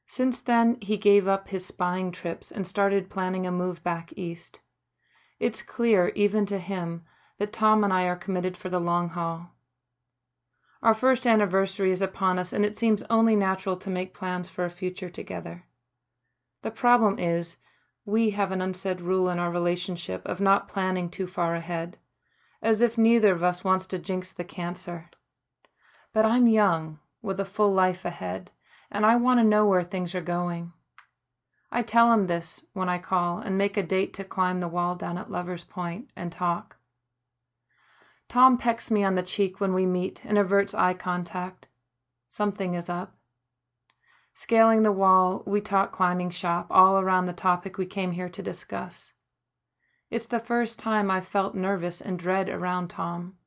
Since 0.05 0.41
then, 0.41 0.77
he 0.79 0.95
gave 0.95 1.27
up 1.27 1.47
his 1.47 1.65
spying 1.65 2.11
trips 2.11 2.51
and 2.51 2.67
started 2.67 3.09
planning 3.09 3.47
a 3.47 3.51
move 3.51 3.83
back 3.83 4.13
east. 4.15 4.59
It's 5.39 5.63
clear, 5.63 6.09
even 6.09 6.45
to 6.45 6.59
him, 6.59 7.03
that 7.39 7.51
Tom 7.51 7.83
and 7.83 7.91
I 7.91 8.03
are 8.03 8.15
committed 8.15 8.55
for 8.55 8.69
the 8.69 8.79
long 8.79 9.09
haul. 9.09 9.55
Our 10.83 10.93
first 10.93 11.25
anniversary 11.25 11.91
is 11.91 12.03
upon 12.03 12.37
us, 12.37 12.53
and 12.53 12.63
it 12.63 12.77
seems 12.77 13.01
only 13.09 13.35
natural 13.35 13.75
to 13.77 13.89
make 13.89 14.13
plans 14.13 14.49
for 14.49 14.65
a 14.65 14.69
future 14.69 15.09
together. 15.09 15.66
The 16.63 16.71
problem 16.71 17.19
is, 17.19 17.57
we 18.05 18.31
have 18.31 18.51
an 18.51 18.61
unsaid 18.61 19.01
rule 19.01 19.29
in 19.29 19.39
our 19.39 19.51
relationship 19.51 20.25
of 20.25 20.39
not 20.39 20.67
planning 20.67 21.09
too 21.09 21.27
far 21.27 21.55
ahead 21.55 21.97
as 22.61 22.81
if 22.81 22.97
neither 22.97 23.33
of 23.33 23.43
us 23.43 23.63
wants 23.63 23.85
to 23.87 23.99
jinx 23.99 24.31
the 24.31 24.43
cancer. 24.43 25.09
But 26.13 26.25
I'm 26.25 26.47
young, 26.47 26.99
with 27.21 27.39
a 27.39 27.45
full 27.45 27.73
life 27.73 28.05
ahead, 28.05 28.51
and 28.91 29.05
I 29.05 29.15
want 29.15 29.39
to 29.39 29.43
know 29.43 29.67
where 29.67 29.83
things 29.83 30.15
are 30.15 30.21
going. 30.21 30.73
I 31.71 31.81
tell 31.81 32.11
him 32.13 32.27
this 32.27 32.63
when 32.73 32.89
I 32.89 32.97
call 32.97 33.39
and 33.39 33.57
make 33.57 33.77
a 33.77 33.83
date 33.83 34.13
to 34.15 34.23
climb 34.23 34.59
the 34.59 34.67
wall 34.67 34.95
down 34.95 35.17
at 35.17 35.29
Lover's 35.29 35.65
Point 35.65 36.09
and 36.15 36.31
talk. 36.31 36.77
Tom 38.29 38.57
pecks 38.57 38.89
me 38.89 39.03
on 39.03 39.15
the 39.15 39.23
cheek 39.23 39.59
when 39.59 39.73
we 39.73 39.85
meet 39.85 40.21
and 40.23 40.37
averts 40.37 40.73
eye 40.73 40.93
contact. 40.93 41.67
Something 42.29 42.73
is 42.73 42.89
up. 42.89 43.16
Scaling 44.39 44.83
the 44.83 44.91
wall, 44.91 45.41
we 45.47 45.59
talk 45.59 45.91
climbing 45.91 46.29
shop 46.29 46.67
all 46.69 46.99
around 46.99 47.25
the 47.25 47.33
topic 47.33 47.79
we 47.79 47.87
came 47.87 48.11
here 48.11 48.29
to 48.29 48.43
discuss. 48.43 49.13
It's 50.11 50.27
the 50.27 50.37
first 50.37 50.77
time 50.77 51.09
I've 51.09 51.27
felt 51.27 51.55
nervous 51.55 52.01
and 52.01 52.19
dread 52.19 52.47
around 52.47 52.89
Tom. 52.89 53.37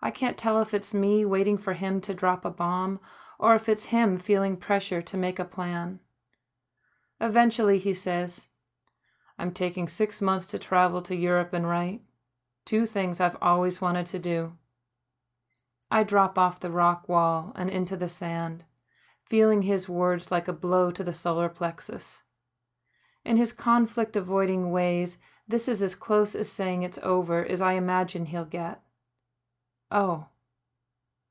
I 0.00 0.10
can't 0.10 0.38
tell 0.38 0.62
if 0.62 0.72
it's 0.72 0.94
me 0.94 1.26
waiting 1.26 1.58
for 1.58 1.74
him 1.74 2.00
to 2.00 2.14
drop 2.14 2.46
a 2.46 2.50
bomb 2.50 2.98
or 3.38 3.54
if 3.54 3.68
it's 3.68 3.92
him 3.92 4.16
feeling 4.16 4.56
pressure 4.56 5.02
to 5.02 5.18
make 5.18 5.38
a 5.38 5.44
plan. 5.44 6.00
Eventually, 7.20 7.78
he 7.78 7.92
says, 7.92 8.46
I'm 9.38 9.52
taking 9.52 9.86
six 9.86 10.22
months 10.22 10.46
to 10.46 10.58
travel 10.58 11.02
to 11.02 11.14
Europe 11.14 11.52
and 11.52 11.68
write. 11.68 12.00
Two 12.64 12.86
things 12.86 13.20
I've 13.20 13.36
always 13.42 13.82
wanted 13.82 14.06
to 14.06 14.18
do. 14.18 14.56
I 15.90 16.04
drop 16.04 16.38
off 16.38 16.58
the 16.58 16.70
rock 16.70 17.06
wall 17.06 17.52
and 17.54 17.68
into 17.68 17.98
the 17.98 18.08
sand, 18.08 18.64
feeling 19.28 19.62
his 19.62 19.88
words 19.88 20.30
like 20.30 20.48
a 20.48 20.52
blow 20.52 20.90
to 20.90 21.04
the 21.04 21.12
solar 21.12 21.48
plexus. 21.48 22.22
In 23.24 23.36
his 23.36 23.52
conflict 23.52 24.16
avoiding 24.16 24.70
ways, 24.70 25.18
this 25.48 25.68
is 25.68 25.82
as 25.82 25.94
close 25.94 26.34
as 26.34 26.48
saying 26.48 26.82
it's 26.82 26.98
over 27.02 27.44
as 27.44 27.60
I 27.60 27.72
imagine 27.72 28.26
he'll 28.26 28.44
get. 28.44 28.80
Oh. 29.90 30.26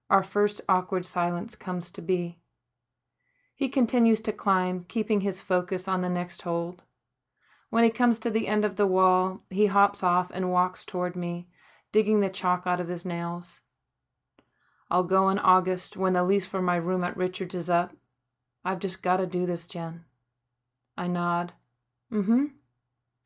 Our 0.09 0.23
first 0.23 0.61
awkward 0.69 1.05
silence 1.05 1.55
comes 1.55 1.89
to 1.91 2.01
be. 2.01 2.37
He 3.55 3.69
continues 3.69 4.19
to 4.21 4.33
climb, 4.33 4.85
keeping 4.89 5.21
his 5.21 5.39
focus 5.39 5.87
on 5.87 6.01
the 6.01 6.09
next 6.09 6.41
hold. 6.41 6.83
When 7.69 7.83
he 7.83 7.89
comes 7.89 8.19
to 8.19 8.29
the 8.29 8.47
end 8.47 8.65
of 8.65 8.75
the 8.75 8.87
wall, 8.87 9.41
he 9.49 9.67
hops 9.67 10.03
off 10.03 10.29
and 10.33 10.51
walks 10.51 10.85
toward 10.85 11.15
me, 11.15 11.47
digging 11.91 12.19
the 12.19 12.29
chalk 12.29 12.63
out 12.65 12.81
of 12.81 12.89
his 12.89 13.05
nails. 13.05 13.61
I'll 14.95 15.03
go 15.03 15.27
in 15.27 15.39
August 15.39 15.97
when 15.97 16.13
the 16.13 16.23
lease 16.23 16.45
for 16.45 16.61
my 16.61 16.77
room 16.77 17.03
at 17.03 17.17
Richards 17.17 17.53
is 17.53 17.69
up. 17.69 17.93
I've 18.63 18.79
just 18.79 19.03
got 19.03 19.17
to 19.17 19.25
do 19.25 19.45
this, 19.45 19.67
Jen. 19.67 20.05
I 20.97 21.07
nod. 21.07 21.51
Mm 22.09 22.25
hmm. 22.25 22.45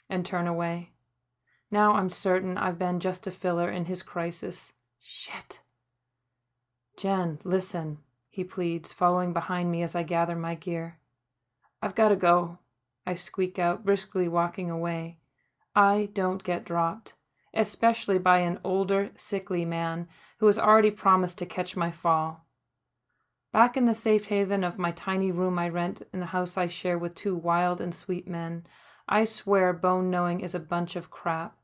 And 0.09 0.25
turn 0.25 0.47
away. 0.47 0.93
Now 1.69 1.93
I'm 1.93 2.09
certain 2.09 2.57
I've 2.57 2.79
been 2.79 2.99
just 2.99 3.27
a 3.27 3.31
filler 3.31 3.69
in 3.69 3.85
his 3.85 4.01
crisis. 4.01 4.73
Shit. 4.99 5.59
Jen, 6.97 7.37
listen, 7.43 7.99
he 8.31 8.43
pleads, 8.43 8.91
following 8.91 9.31
behind 9.31 9.71
me 9.71 9.83
as 9.83 9.95
I 9.95 10.01
gather 10.01 10.35
my 10.35 10.55
gear. 10.55 10.97
I've 11.83 11.93
got 11.93 12.09
to 12.09 12.15
go, 12.15 12.57
I 13.05 13.13
squeak 13.13 13.59
out, 13.59 13.85
briskly 13.85 14.27
walking 14.27 14.71
away. 14.71 15.19
I 15.75 16.09
don't 16.13 16.43
get 16.43 16.65
dropped, 16.65 17.13
especially 17.53 18.17
by 18.17 18.39
an 18.39 18.59
older, 18.63 19.11
sickly 19.15 19.65
man 19.65 20.07
who 20.39 20.45
has 20.45 20.59
already 20.59 20.91
promised 20.91 21.37
to 21.37 21.45
catch 21.45 21.75
my 21.75 21.91
fall. 21.91 22.45
Back 23.51 23.75
in 23.75 23.85
the 23.85 23.93
safe 23.93 24.25
haven 24.25 24.63
of 24.63 24.77
my 24.77 24.91
tiny 24.91 25.31
room 25.31 25.57
I 25.57 25.69
rent 25.69 26.03
in 26.13 26.19
the 26.19 26.27
house 26.27 26.57
I 26.57 26.67
share 26.67 26.97
with 26.97 27.15
two 27.15 27.35
wild 27.35 27.81
and 27.81 27.93
sweet 27.93 28.27
men, 28.27 28.65
I 29.07 29.25
swear 29.25 29.73
bone 29.73 30.11
knowing 30.11 30.41
is 30.41 30.53
a 30.53 30.59
bunch 30.59 30.95
of 30.95 31.09
crap. 31.09 31.57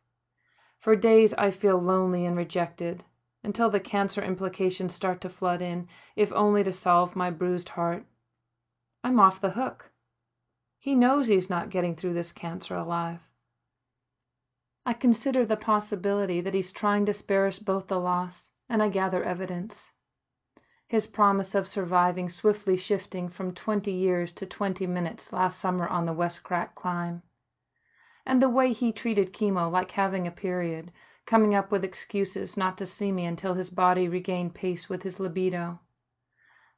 For 0.80 0.96
days 0.96 1.34
I 1.36 1.52
feel 1.52 1.78
lonely 1.78 2.26
and 2.26 2.36
rejected, 2.36 3.04
until 3.44 3.70
the 3.70 3.80
cancer 3.80 4.24
implications 4.24 4.96
start 4.96 5.22
to 5.22 5.30
flood 5.30 5.62
in, 5.62 5.88
if 6.16 6.34
only 6.34 6.64
to 6.64 6.74
solve 6.74 7.16
my 7.16 7.30
bruised 7.30 7.70
heart. 7.70 8.06
I'm 9.04 9.20
off 9.20 9.40
the 9.40 9.52
hook. 9.52 9.92
He 10.80 10.96
knows 10.96 11.28
he's 11.28 11.50
not 11.50 11.70
getting 11.70 11.96
through 11.96 12.16
this 12.16 12.32
cancer 12.32 12.76
alive. 12.76 13.30
I 14.86 14.94
consider 14.94 15.46
the 15.46 15.58
possibility 15.58 16.42
that 16.42 16.54
he's 16.54 16.72
trying 16.72 17.06
to 17.08 17.14
spare 17.14 17.48
us 17.48 17.58
both 17.58 17.88
the 17.88 18.00
loss, 18.00 18.52
and 18.70 18.84
I 18.84 18.90
gather 18.90 19.24
evidence. 19.24 19.92
His 20.88 21.08
promise 21.08 21.56
of 21.56 21.68
surviving 21.68 22.30
swiftly 22.30 22.78
shifting 22.78 23.28
from 23.28 23.54
twenty 23.54 23.92
years 23.92 24.32
to 24.34 24.46
twenty 24.46 24.86
minutes 24.86 25.34
last 25.34 25.60
summer 25.60 25.88
on 25.88 26.06
the 26.06 26.14
West 26.14 26.44
Crack 26.44 26.76
climb. 26.76 27.24
And 28.28 28.40
the 28.42 28.50
way 28.50 28.74
he 28.74 28.92
treated 28.92 29.34
chemo 29.34 29.72
like 29.72 29.92
having 29.92 30.28
a 30.28 30.32
period, 30.32 30.92
coming 31.26 31.56
up 31.56 31.72
with 31.72 31.84
excuses 31.84 32.56
not 32.56 32.78
to 32.78 32.86
see 32.86 33.12
me 33.12 33.26
until 33.26 33.56
his 33.56 33.72
body 33.72 34.08
regained 34.08 34.54
pace 34.54 34.88
with 34.88 35.02
his 35.02 35.20
libido. 35.20 35.80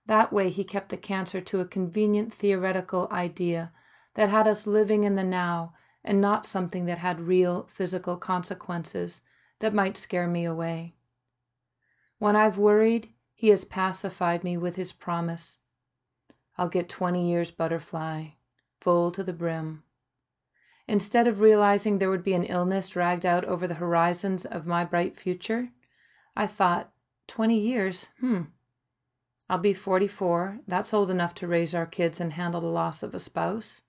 That 0.05 0.31
way, 0.31 0.49
he 0.49 0.63
kept 0.63 0.87
the 0.87 0.95
cancer 0.95 1.41
to 1.41 1.59
a 1.59 1.65
convenient 1.65 2.33
theoretical 2.33 3.09
idea 3.11 3.73
that 4.15 4.29
had 4.29 4.47
us 4.47 4.65
living 4.65 5.03
in 5.03 5.15
the 5.15 5.23
now 5.23 5.73
and 6.07 6.21
not 6.21 6.45
something 6.45 6.85
that 6.85 6.99
had 6.99 7.19
real 7.19 7.67
physical 7.69 8.15
consequences 8.15 9.21
that 9.59 9.73
might 9.73 9.97
scare 9.97 10.25
me 10.25 10.45
away. 10.45 10.95
When 12.17 12.33
I've 12.33 12.57
worried, 12.57 13.09
he 13.35 13.49
has 13.49 13.65
pacified 13.65 14.43
me 14.43 14.57
with 14.57 14.77
his 14.77 14.93
promise 14.93 15.57
I'll 16.57 16.69
get 16.69 16.89
20 16.89 17.29
years 17.29 17.51
butterfly, 17.51 18.29
full 18.81 19.11
to 19.11 19.23
the 19.23 19.33
brim. 19.33 19.83
Instead 20.87 21.27
of 21.27 21.39
realizing 21.39 21.99
there 21.99 22.09
would 22.09 22.23
be 22.23 22.33
an 22.33 22.45
illness 22.45 22.89
dragged 22.89 23.27
out 23.27 23.45
over 23.45 23.67
the 23.67 23.75
horizons 23.75 24.43
of 24.43 24.65
my 24.65 24.83
bright 24.83 25.15
future, 25.15 25.69
I 26.35 26.47
thought, 26.47 26.91
20 27.27 27.59
years, 27.59 28.07
hmm. 28.19 28.43
I'll 29.47 29.59
be 29.59 29.73
44. 29.73 30.61
That's 30.67 30.95
old 30.95 31.11
enough 31.11 31.35
to 31.35 31.47
raise 31.47 31.75
our 31.75 31.85
kids 31.85 32.19
and 32.19 32.33
handle 32.33 32.61
the 32.61 32.67
loss 32.67 33.03
of 33.03 33.13
a 33.13 33.19
spouse. 33.19 33.83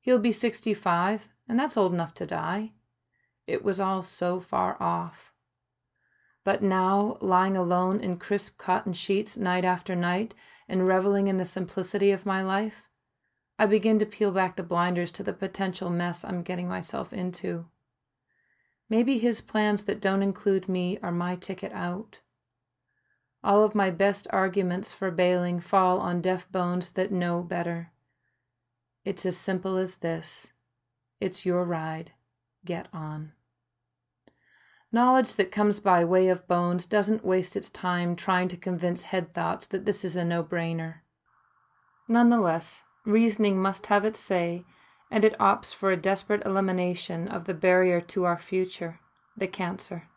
He'll 0.00 0.18
be 0.18 0.32
65, 0.32 1.28
and 1.48 1.58
that's 1.58 1.76
old 1.76 1.92
enough 1.92 2.14
to 2.14 2.26
die. 2.26 2.72
It 3.46 3.64
was 3.64 3.80
all 3.80 4.02
so 4.02 4.40
far 4.40 4.76
off. 4.80 5.32
But 6.44 6.62
now, 6.62 7.16
lying 7.20 7.56
alone 7.56 8.00
in 8.00 8.16
crisp 8.16 8.58
cotton 8.58 8.94
sheets 8.94 9.36
night 9.36 9.64
after 9.64 9.94
night 9.94 10.34
and 10.68 10.88
reveling 10.88 11.28
in 11.28 11.36
the 11.36 11.44
simplicity 11.44 12.10
of 12.10 12.26
my 12.26 12.42
life, 12.42 12.88
I 13.58 13.66
begin 13.66 13.98
to 14.00 14.06
peel 14.06 14.32
back 14.32 14.56
the 14.56 14.62
blinders 14.62 15.12
to 15.12 15.22
the 15.22 15.32
potential 15.32 15.88
mess 15.88 16.24
I'm 16.24 16.42
getting 16.42 16.66
myself 16.66 17.12
into. 17.12 17.66
Maybe 18.88 19.18
his 19.18 19.40
plans 19.40 19.84
that 19.84 20.00
don't 20.00 20.22
include 20.22 20.68
me 20.68 20.98
are 21.02 21.12
my 21.12 21.36
ticket 21.36 21.72
out. 21.72 22.18
All 23.44 23.62
of 23.62 23.74
my 23.74 23.90
best 23.90 24.26
arguments 24.30 24.92
for 24.92 25.10
bailing 25.10 25.60
fall 25.60 25.98
on 26.00 26.20
deaf 26.20 26.50
bones 26.50 26.90
that 26.90 27.12
know 27.12 27.42
better. 27.42 27.90
It's 29.04 29.26
as 29.26 29.36
simple 29.36 29.76
as 29.76 29.96
this 29.96 30.52
it's 31.22 31.46
your 31.46 31.64
ride. 31.64 32.12
Get 32.64 32.88
on. 32.92 33.32
Knowledge 34.90 35.36
that 35.36 35.52
comes 35.52 35.80
by 35.80 36.04
way 36.04 36.28
of 36.28 36.46
bones 36.46 36.84
doesn't 36.84 37.24
waste 37.24 37.56
its 37.56 37.70
time 37.70 38.14
trying 38.14 38.48
to 38.48 38.56
convince 38.56 39.04
head 39.04 39.32
thoughts 39.32 39.66
that 39.68 39.84
this 39.84 40.04
is 40.04 40.16
a 40.16 40.24
no 40.24 40.44
brainer. 40.44 40.96
Nonetheless, 42.08 42.82
Reasoning 43.04 43.60
must 43.60 43.86
have 43.86 44.04
its 44.04 44.20
say, 44.20 44.64
and 45.10 45.24
it 45.24 45.38
opts 45.38 45.74
for 45.74 45.90
a 45.90 45.96
desperate 45.96 46.44
elimination 46.44 47.26
of 47.26 47.46
the 47.46 47.54
barrier 47.54 48.00
to 48.00 48.24
our 48.24 48.38
future, 48.38 49.00
the 49.36 49.48
cancer. 49.48 50.08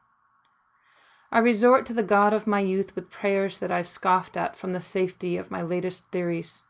I 1.31 1.39
resort 1.39 1.85
to 1.87 1.93
the 1.93 2.03
God 2.03 2.33
of 2.33 2.45
my 2.45 2.59
youth 2.59 2.95
with 2.95 3.09
prayers 3.09 3.59
that 3.59 3.71
I've 3.71 3.87
scoffed 3.87 4.37
at 4.37 4.55
from 4.55 4.73
the 4.73 4.81
safety 4.81 5.35
of 5.35 5.49
my 5.49 5.61
latest 5.61 6.11
theories. 6.11 6.61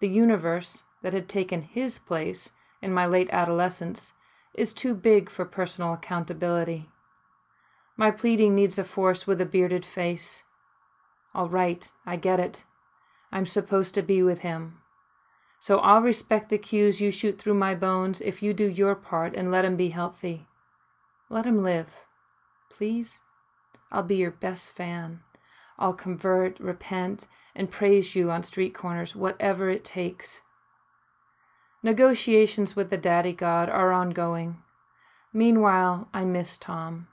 The 0.00 0.08
universe, 0.08 0.84
that 1.02 1.14
had 1.14 1.28
taken 1.28 1.62
his 1.62 1.98
place 1.98 2.50
in 2.82 2.92
my 2.92 3.06
late 3.06 3.28
adolescence, 3.30 4.12
is 4.54 4.74
too 4.74 4.94
big 4.94 5.30
for 5.30 5.44
personal 5.44 5.92
accountability. 5.92 6.88
My 7.96 8.10
pleading 8.10 8.54
needs 8.54 8.78
a 8.78 8.84
force 8.84 9.26
with 9.26 9.40
a 9.40 9.46
bearded 9.46 9.84
face. 9.84 10.42
All 11.34 11.48
right, 11.48 11.90
I 12.06 12.16
get 12.16 12.40
it. 12.40 12.64
I'm 13.30 13.46
supposed 13.46 13.94
to 13.94 14.02
be 14.02 14.22
with 14.22 14.40
him, 14.40 14.78
so 15.60 15.78
I'll 15.78 16.00
respect 16.00 16.48
the 16.48 16.58
cues 16.58 17.00
you 17.00 17.10
shoot 17.10 17.38
through 17.38 17.54
my 17.54 17.74
bones 17.74 18.20
if 18.22 18.42
you 18.42 18.54
do 18.54 18.64
your 18.64 18.94
part 18.94 19.36
and 19.36 19.50
let 19.50 19.64
him 19.64 19.76
be 19.76 19.90
healthy. 19.90 20.48
Let 21.28 21.44
him 21.46 21.62
live. 21.62 21.88
Please? 22.70 23.20
I'll 23.92 24.02
be 24.02 24.16
your 24.16 24.30
best 24.30 24.72
fan. 24.72 25.20
I'll 25.78 25.92
convert, 25.92 26.58
repent, 26.58 27.26
and 27.54 27.70
praise 27.70 28.14
you 28.14 28.30
on 28.30 28.42
street 28.42 28.74
corners, 28.74 29.14
whatever 29.14 29.68
it 29.70 29.84
takes. 29.84 30.42
Negotiations 31.82 32.76
with 32.76 32.90
the 32.90 32.98
daddy 32.98 33.32
god 33.32 33.70
are 33.70 33.92
ongoing. 33.92 34.58
Meanwhile, 35.32 36.08
I 36.12 36.24
miss 36.24 36.58
Tom. 36.58 37.08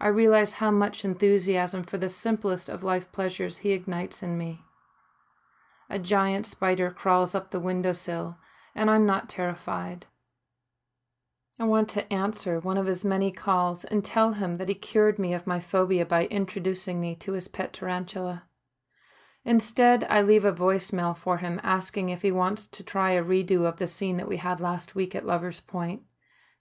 I 0.00 0.08
realize 0.08 0.54
how 0.54 0.70
much 0.70 1.04
enthusiasm 1.04 1.84
for 1.84 1.98
the 1.98 2.08
simplest 2.08 2.68
of 2.68 2.82
life 2.82 3.10
pleasures 3.12 3.58
he 3.58 3.72
ignites 3.72 4.22
in 4.22 4.36
me. 4.36 4.62
A 5.90 5.98
giant 5.98 6.44
spider 6.44 6.90
crawls 6.90 7.34
up 7.34 7.50
the 7.50 7.60
windowsill, 7.60 8.36
and 8.74 8.90
I'm 8.90 9.06
not 9.06 9.28
terrified. 9.28 10.06
I 11.58 11.64
want 11.64 11.88
to 11.90 12.12
answer 12.12 12.60
one 12.60 12.78
of 12.78 12.86
his 12.86 13.04
many 13.04 13.32
calls 13.32 13.84
and 13.84 14.04
tell 14.04 14.32
him 14.32 14.56
that 14.56 14.68
he 14.68 14.74
cured 14.74 15.18
me 15.18 15.34
of 15.34 15.46
my 15.46 15.60
phobia 15.60 16.06
by 16.06 16.26
introducing 16.26 17.00
me 17.00 17.14
to 17.16 17.32
his 17.32 17.48
pet 17.48 17.72
tarantula. 17.72 18.44
Instead, 19.44 20.04
I 20.10 20.20
leave 20.20 20.44
a 20.44 20.52
voicemail 20.52 21.16
for 21.16 21.38
him 21.38 21.60
asking 21.62 22.08
if 22.08 22.22
he 22.22 22.32
wants 22.32 22.66
to 22.66 22.82
try 22.82 23.12
a 23.12 23.24
redo 23.24 23.64
of 23.66 23.76
the 23.78 23.86
scene 23.86 24.16
that 24.16 24.28
we 24.28 24.36
had 24.36 24.60
last 24.60 24.94
week 24.94 25.14
at 25.14 25.26
Lover's 25.26 25.60
Point, 25.60 26.02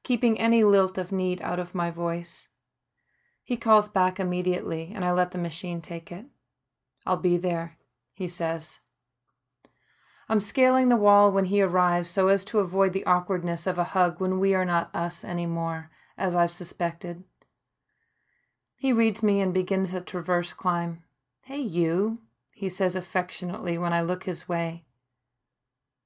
keeping 0.03 0.39
any 0.39 0.63
lilt 0.63 0.97
of 0.97 1.11
need 1.11 1.41
out 1.41 1.59
of 1.59 1.75
my 1.75 1.91
voice. 1.91 2.47
He 3.43 3.57
calls 3.57 3.87
back 3.87 4.19
immediately, 4.19 4.91
and 4.93 5.03
I 5.03 5.11
let 5.11 5.31
the 5.31 5.37
machine 5.37 5.81
take 5.81 6.11
it. 6.11 6.25
I'll 7.05 7.17
be 7.17 7.37
there, 7.37 7.77
he 8.13 8.27
says. 8.27 8.79
I'm 10.29 10.41
scaling 10.41 10.89
the 10.89 10.97
wall 10.97 11.31
when 11.31 11.45
he 11.45 11.61
arrives 11.61 12.09
so 12.09 12.27
as 12.27 12.43
to 12.45 12.59
avoid 12.59 12.91
the 12.91 13.05
awkwardness 13.05 13.65
of 13.65 13.77
a 13.77 13.85
hug 13.85 14.19
when 14.19 14.39
we 14.39 14.53
are 14.53 14.65
not 14.65 14.93
us 14.93 15.23
any 15.23 15.45
more, 15.45 15.89
as 16.17 16.35
I've 16.35 16.51
suspected. 16.51 17.23
He 18.75 18.91
reads 18.91 19.23
me 19.23 19.39
and 19.39 19.53
begins 19.53 19.93
a 19.93 20.01
traverse 20.01 20.51
climb. 20.51 21.03
Hey, 21.43 21.61
you, 21.61 22.19
he 22.57 22.69
says 22.69 22.95
affectionately 22.95 23.77
when 23.77 23.93
I 23.93 24.01
look 24.01 24.23
his 24.23 24.49
way. 24.49 24.83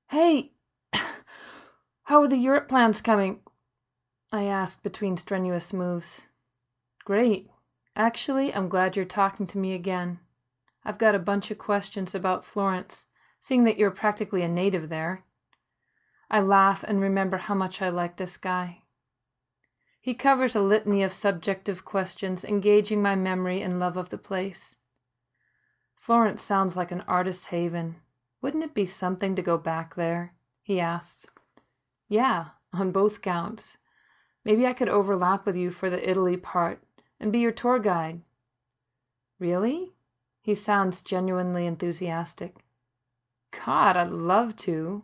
Hey, 0.09 0.51
how 2.03 2.21
are 2.21 2.27
the 2.27 2.35
Europe 2.35 2.67
plans 2.67 3.01
coming? 3.01 3.39
I 4.33 4.43
ask 4.43 4.83
between 4.83 5.15
strenuous 5.15 5.71
moves. 5.71 6.23
Great. 7.05 7.49
Actually, 7.95 8.53
I'm 8.53 8.67
glad 8.67 8.97
you're 8.97 9.05
talking 9.05 9.47
to 9.47 9.57
me 9.57 9.73
again. 9.73 10.19
I've 10.83 10.97
got 10.97 11.15
a 11.15 11.19
bunch 11.19 11.51
of 11.51 11.57
questions 11.57 12.13
about 12.13 12.43
Florence, 12.43 13.05
seeing 13.39 13.63
that 13.63 13.77
you're 13.77 13.89
practically 13.89 14.43
a 14.43 14.49
native 14.49 14.89
there. 14.89 15.23
I 16.29 16.41
laugh 16.41 16.83
and 16.83 16.99
remember 16.99 17.37
how 17.37 17.55
much 17.55 17.81
I 17.81 17.87
like 17.87 18.17
this 18.17 18.35
guy. 18.35 18.81
He 20.01 20.13
covers 20.13 20.53
a 20.53 20.61
litany 20.61 21.01
of 21.01 21.13
subjective 21.13 21.85
questions, 21.85 22.43
engaging 22.43 23.01
my 23.01 23.15
memory 23.15 23.61
and 23.61 23.79
love 23.79 23.95
of 23.95 24.09
the 24.09 24.17
place. 24.17 24.75
Florence 26.01 26.41
sounds 26.41 26.75
like 26.75 26.91
an 26.91 27.03
artist's 27.07 27.45
haven. 27.45 27.97
Wouldn't 28.41 28.63
it 28.63 28.73
be 28.73 28.87
something 28.87 29.35
to 29.35 29.43
go 29.43 29.59
back 29.59 29.93
there? 29.93 30.33
He 30.63 30.79
asks. 30.79 31.27
Yeah, 32.09 32.47
on 32.73 32.91
both 32.91 33.21
counts. 33.21 33.77
Maybe 34.43 34.65
I 34.65 34.73
could 34.73 34.89
overlap 34.89 35.45
with 35.45 35.55
you 35.55 35.69
for 35.69 35.91
the 35.91 36.09
Italy 36.09 36.37
part 36.37 36.81
and 37.19 37.31
be 37.31 37.37
your 37.37 37.51
tour 37.51 37.77
guide. 37.77 38.21
Really? 39.37 39.91
He 40.41 40.55
sounds 40.55 41.03
genuinely 41.03 41.67
enthusiastic. 41.67 42.55
God, 43.63 43.95
I'd 43.95 44.09
love 44.09 44.55
to. 44.55 45.03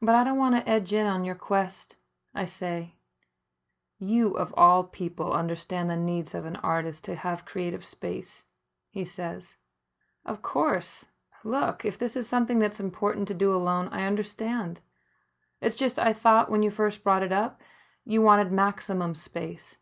But 0.00 0.14
I 0.14 0.24
don't 0.24 0.38
want 0.38 0.56
to 0.56 0.66
edge 0.66 0.94
in 0.94 1.06
on 1.06 1.22
your 1.22 1.34
quest, 1.34 1.96
I 2.34 2.46
say. 2.46 2.94
You, 3.98 4.30
of 4.30 4.54
all 4.56 4.84
people, 4.84 5.34
understand 5.34 5.90
the 5.90 5.96
needs 5.96 6.34
of 6.34 6.46
an 6.46 6.56
artist 6.56 7.04
to 7.04 7.16
have 7.16 7.44
creative 7.44 7.84
space 7.84 8.44
he 8.94 9.04
says. 9.04 9.54
Of 10.24 10.40
course. 10.40 11.06
Look, 11.42 11.84
if 11.84 11.98
this 11.98 12.16
is 12.16 12.28
something 12.28 12.60
that's 12.60 12.80
important 12.80 13.28
to 13.28 13.34
do 13.34 13.52
alone, 13.52 13.88
I 13.90 14.06
understand. 14.06 14.80
It's 15.60 15.74
just 15.74 15.98
I 15.98 16.12
thought 16.12 16.50
when 16.50 16.62
you 16.62 16.70
first 16.70 17.02
brought 17.02 17.22
it 17.22 17.32
up, 17.32 17.60
you 18.06 18.22
wanted 18.22 18.52
maximum 18.52 19.14
space, 19.14 19.76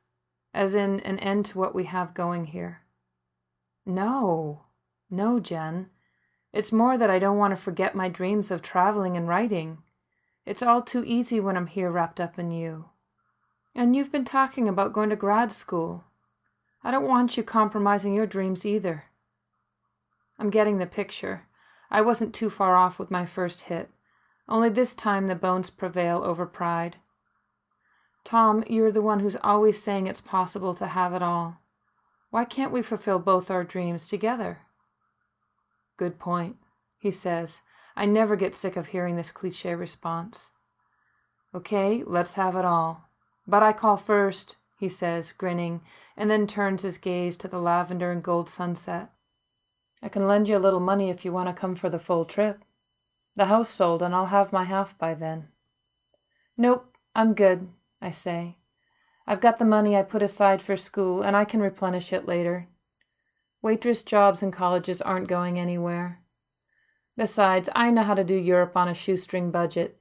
as 0.55 0.75
in 0.75 1.01
an 1.01 1.19
end 1.19 1.45
to 1.47 1.59
what 1.59 1.75
we 1.75 1.85
have 1.85 2.15
going 2.15 2.47
here. 2.47 2.81
No, 3.85 4.63
no, 5.11 5.39
Jen. 5.39 5.91
It's 6.53 6.73
more 6.73 6.97
that 6.97 7.11
I 7.11 7.19
don't 7.19 7.39
want 7.39 7.55
to 7.55 7.63
forget 7.63 7.95
my 7.95 8.09
dreams 8.09 8.51
of 8.51 8.63
traveling 8.63 9.17
and 9.17 9.29
writing. 9.29 9.79
It's 10.47 10.63
all 10.63 10.83
too 10.83 11.05
easy 11.05 11.39
when 11.39 11.57
I'm 11.57 11.67
here 11.67 11.91
wrapped 11.91 12.21
up 12.21 12.39
in 12.39 12.51
you. 12.51 12.87
And 13.75 13.95
you've 13.95 14.13
been 14.13 14.25
talking 14.25 14.69
about 14.69 14.93
going 14.93 15.11
to 15.11 15.17
grad 15.17 15.53
school. 15.53 16.05
I 16.85 16.91
don't 16.91 17.07
want 17.07 17.37
you 17.37 17.43
compromising 17.43 18.13
your 18.13 18.27
dreams 18.27 18.67
either. 18.67 19.05
I'm 20.39 20.51
getting 20.51 20.79
the 20.79 20.87
picture. 20.87 21.47
I 21.91 22.01
wasn't 22.01 22.35
too 22.35 22.51
far 22.51 22.77
off 22.77 22.99
with 22.99 23.11
my 23.11 23.27
first 23.27 23.63
hit, 23.63 23.91
only 24.49 24.69
this 24.69 24.95
time 24.95 25.27
the 25.27 25.35
bones 25.35 25.71
prevail 25.71 26.23
over 26.25 26.47
pride. 26.47 26.97
Tom, 28.25 28.65
you're 28.67 28.93
the 28.93 29.03
one 29.03 29.21
who's 29.21 29.37
always 29.43 29.83
saying 29.83 30.07
it's 30.07 30.21
possible 30.21 30.75
to 30.75 30.87
have 30.87 31.13
it 31.13 31.23
all. 31.23 31.61
Why 32.31 32.45
can't 32.45 32.73
we 32.73 32.83
fulfill 32.83 33.19
both 33.19 33.51
our 33.51 33.63
dreams 33.63 34.09
together? 34.09 34.61
Good 35.97 36.19
point, 36.19 36.57
he 36.99 37.11
says. 37.11 37.61
I 37.95 38.07
never 38.07 38.37
get 38.37 38.55
sick 38.55 38.77
of 38.77 38.89
hearing 38.89 39.17
this 39.17 39.31
cliche 39.31 39.75
response. 39.75 40.51
Okay, 41.55 42.03
let's 42.07 42.35
have 42.35 42.57
it 42.57 42.65
all. 42.65 43.09
But 43.47 43.63
I 43.63 43.73
call 43.73 43.97
first, 43.97 44.57
he 44.83 44.89
says, 44.89 45.31
grinning, 45.31 45.81
and 46.17 46.29
then 46.29 46.45
turns 46.45 46.83
his 46.83 46.99
gaze 46.99 47.37
to 47.37 47.47
the 47.47 47.61
lavender 47.61 48.11
and 48.11 48.21
gold 48.21 48.51
sunset. 48.51 49.11
I 50.03 50.09
can 50.09 50.27
lend 50.27 50.49
you 50.49 50.57
a 50.57 50.59
little 50.59 50.81
money 50.81 51.09
if 51.09 51.25
you 51.25 51.33
want 51.33 51.49
to 51.49 51.61
come 51.61 51.77
for 51.77 51.89
the 51.89 52.01
full 52.01 52.25
trip. 52.25 52.65
The 53.37 53.45
house 53.45 53.71
sold, 53.71 54.03
and 54.03 54.13
I'll 54.13 54.27
have 54.27 54.53
my 54.53 54.65
half 54.65 54.99
by 54.99 55.15
then. 55.15 55.47
Nope, 56.57 56.97
I'm 57.15 57.33
good, 57.33 57.69
I 58.01 58.11
say. 58.11 58.57
I've 59.25 59.41
got 59.41 59.61
the 59.61 59.65
money 59.65 59.97
I 59.97 60.03
put 60.03 60.21
aside 60.21 60.61
for 60.61 60.77
school, 60.77 61.23
and 61.23 61.37
I 61.37 61.45
can 61.45 61.63
replenish 61.63 62.13
it 62.13 62.27
later. 62.27 62.67
Waitress 63.63 64.03
jobs 64.03 64.43
in 64.43 64.51
colleges 64.51 65.01
aren't 65.01 65.29
going 65.29 65.61
anywhere. 65.61 66.19
Besides, 67.17 67.69
I 67.73 67.93
know 67.93 68.03
how 68.03 68.15
to 68.15 68.25
do 68.25 68.35
Europe 68.35 68.77
on 68.77 68.89
a 68.89 68.95
shoestring 68.95 69.53
budget. 69.53 70.01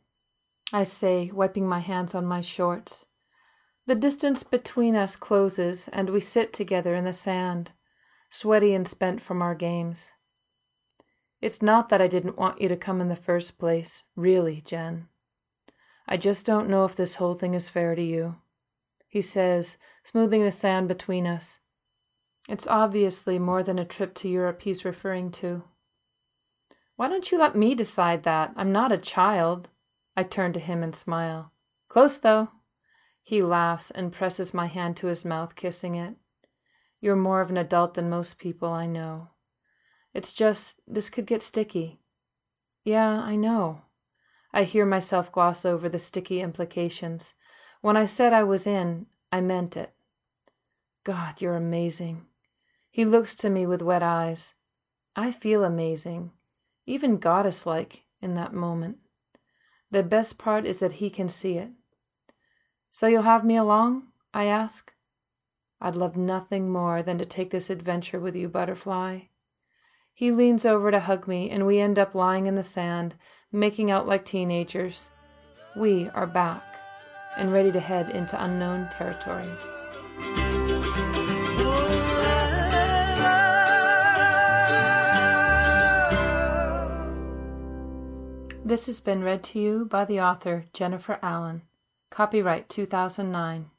I 0.73 0.85
say, 0.85 1.29
wiping 1.31 1.67
my 1.67 1.81
hands 1.81 2.15
on 2.15 2.25
my 2.25 2.41
shorts. 2.41 3.05
The 3.91 3.95
distance 3.95 4.43
between 4.43 4.95
us 4.95 5.17
closes, 5.17 5.89
and 5.89 6.09
we 6.09 6.21
sit 6.21 6.53
together 6.53 6.95
in 6.95 7.03
the 7.03 7.11
sand, 7.11 7.71
sweaty 8.29 8.73
and 8.73 8.87
spent 8.87 9.21
from 9.21 9.41
our 9.41 9.53
games. 9.53 10.13
It's 11.41 11.61
not 11.61 11.89
that 11.89 11.99
I 12.01 12.07
didn't 12.07 12.37
want 12.37 12.61
you 12.61 12.69
to 12.69 12.77
come 12.77 13.01
in 13.01 13.09
the 13.09 13.17
first 13.17 13.59
place, 13.59 14.03
really, 14.15 14.61
Jen. 14.61 15.09
I 16.07 16.15
just 16.15 16.45
don't 16.45 16.69
know 16.69 16.85
if 16.85 16.95
this 16.95 17.15
whole 17.15 17.33
thing 17.33 17.53
is 17.53 17.67
fair 17.67 17.93
to 17.93 18.01
you. 18.01 18.37
He 19.09 19.21
says, 19.21 19.75
smoothing 20.05 20.45
the 20.45 20.53
sand 20.53 20.87
between 20.87 21.27
us. 21.27 21.59
It's 22.47 22.67
obviously 22.67 23.39
more 23.39 23.61
than 23.61 23.77
a 23.77 23.83
trip 23.83 24.13
to 24.13 24.29
Europe 24.29 24.61
he's 24.61 24.85
referring 24.85 25.31
to. 25.31 25.63
Why 26.95 27.09
don't 27.09 27.29
you 27.29 27.37
let 27.37 27.57
me 27.57 27.75
decide 27.75 28.23
that? 28.23 28.53
I'm 28.55 28.71
not 28.71 28.93
a 28.93 28.97
child. 28.97 29.67
I 30.15 30.23
turn 30.23 30.53
to 30.53 30.61
him 30.61 30.81
and 30.81 30.95
smile. 30.95 31.51
Close, 31.89 32.17
though. 32.19 32.51
He 33.31 33.41
laughs 33.41 33.91
and 33.91 34.11
presses 34.11 34.53
my 34.53 34.65
hand 34.65 34.97
to 34.97 35.07
his 35.07 35.23
mouth, 35.23 35.55
kissing 35.55 35.95
it. 35.95 36.15
You're 36.99 37.15
more 37.15 37.39
of 37.39 37.49
an 37.49 37.55
adult 37.55 37.93
than 37.93 38.09
most 38.09 38.37
people 38.37 38.67
I 38.67 38.87
know. 38.87 39.29
It's 40.13 40.33
just, 40.33 40.81
this 40.85 41.09
could 41.09 41.25
get 41.25 41.41
sticky. 41.41 42.01
Yeah, 42.83 43.07
I 43.07 43.37
know. 43.37 43.83
I 44.51 44.63
hear 44.63 44.85
myself 44.85 45.31
gloss 45.31 45.63
over 45.63 45.87
the 45.87 45.97
sticky 45.97 46.41
implications. 46.41 47.33
When 47.79 47.95
I 47.95 48.05
said 48.05 48.33
I 48.33 48.43
was 48.43 48.67
in, 48.67 49.05
I 49.31 49.39
meant 49.39 49.77
it. 49.77 49.93
God, 51.05 51.39
you're 51.39 51.55
amazing. 51.55 52.25
He 52.89 53.05
looks 53.05 53.33
to 53.35 53.49
me 53.49 53.65
with 53.65 53.81
wet 53.81 54.03
eyes. 54.03 54.55
I 55.15 55.31
feel 55.31 55.63
amazing, 55.63 56.31
even 56.85 57.15
goddess 57.15 57.65
like, 57.65 58.03
in 58.21 58.35
that 58.35 58.53
moment. 58.53 58.97
The 59.89 60.03
best 60.03 60.37
part 60.37 60.65
is 60.65 60.79
that 60.79 60.99
he 60.99 61.09
can 61.09 61.29
see 61.29 61.57
it. 61.57 61.69
So 62.93 63.07
you'll 63.07 63.21
have 63.21 63.45
me 63.45 63.55
along? 63.55 64.07
I 64.33 64.45
ask. 64.45 64.91
I'd 65.79 65.95
love 65.95 66.17
nothing 66.17 66.69
more 66.69 67.01
than 67.01 67.17
to 67.19 67.25
take 67.25 67.49
this 67.49 67.69
adventure 67.69 68.19
with 68.19 68.35
you, 68.35 68.49
Butterfly. 68.49 69.21
He 70.13 70.29
leans 70.29 70.65
over 70.65 70.91
to 70.91 70.99
hug 70.99 71.25
me, 71.25 71.49
and 71.49 71.65
we 71.65 71.79
end 71.79 71.97
up 71.97 72.13
lying 72.13 72.47
in 72.47 72.55
the 72.55 72.63
sand, 72.63 73.15
making 73.49 73.89
out 73.89 74.07
like 74.07 74.25
teenagers. 74.25 75.09
We 75.73 76.09
are 76.09 76.27
back 76.27 76.63
and 77.37 77.53
ready 77.53 77.71
to 77.71 77.79
head 77.79 78.09
into 78.09 78.43
unknown 78.43 78.89
territory. 78.89 79.47
This 88.65 88.85
has 88.87 88.99
been 88.99 89.23
read 89.23 89.43
to 89.45 89.59
you 89.59 89.85
by 89.85 90.03
the 90.03 90.19
author 90.19 90.65
Jennifer 90.73 91.17
Allen. 91.21 91.61
Copyright 92.11 92.67
2009. 92.67 93.71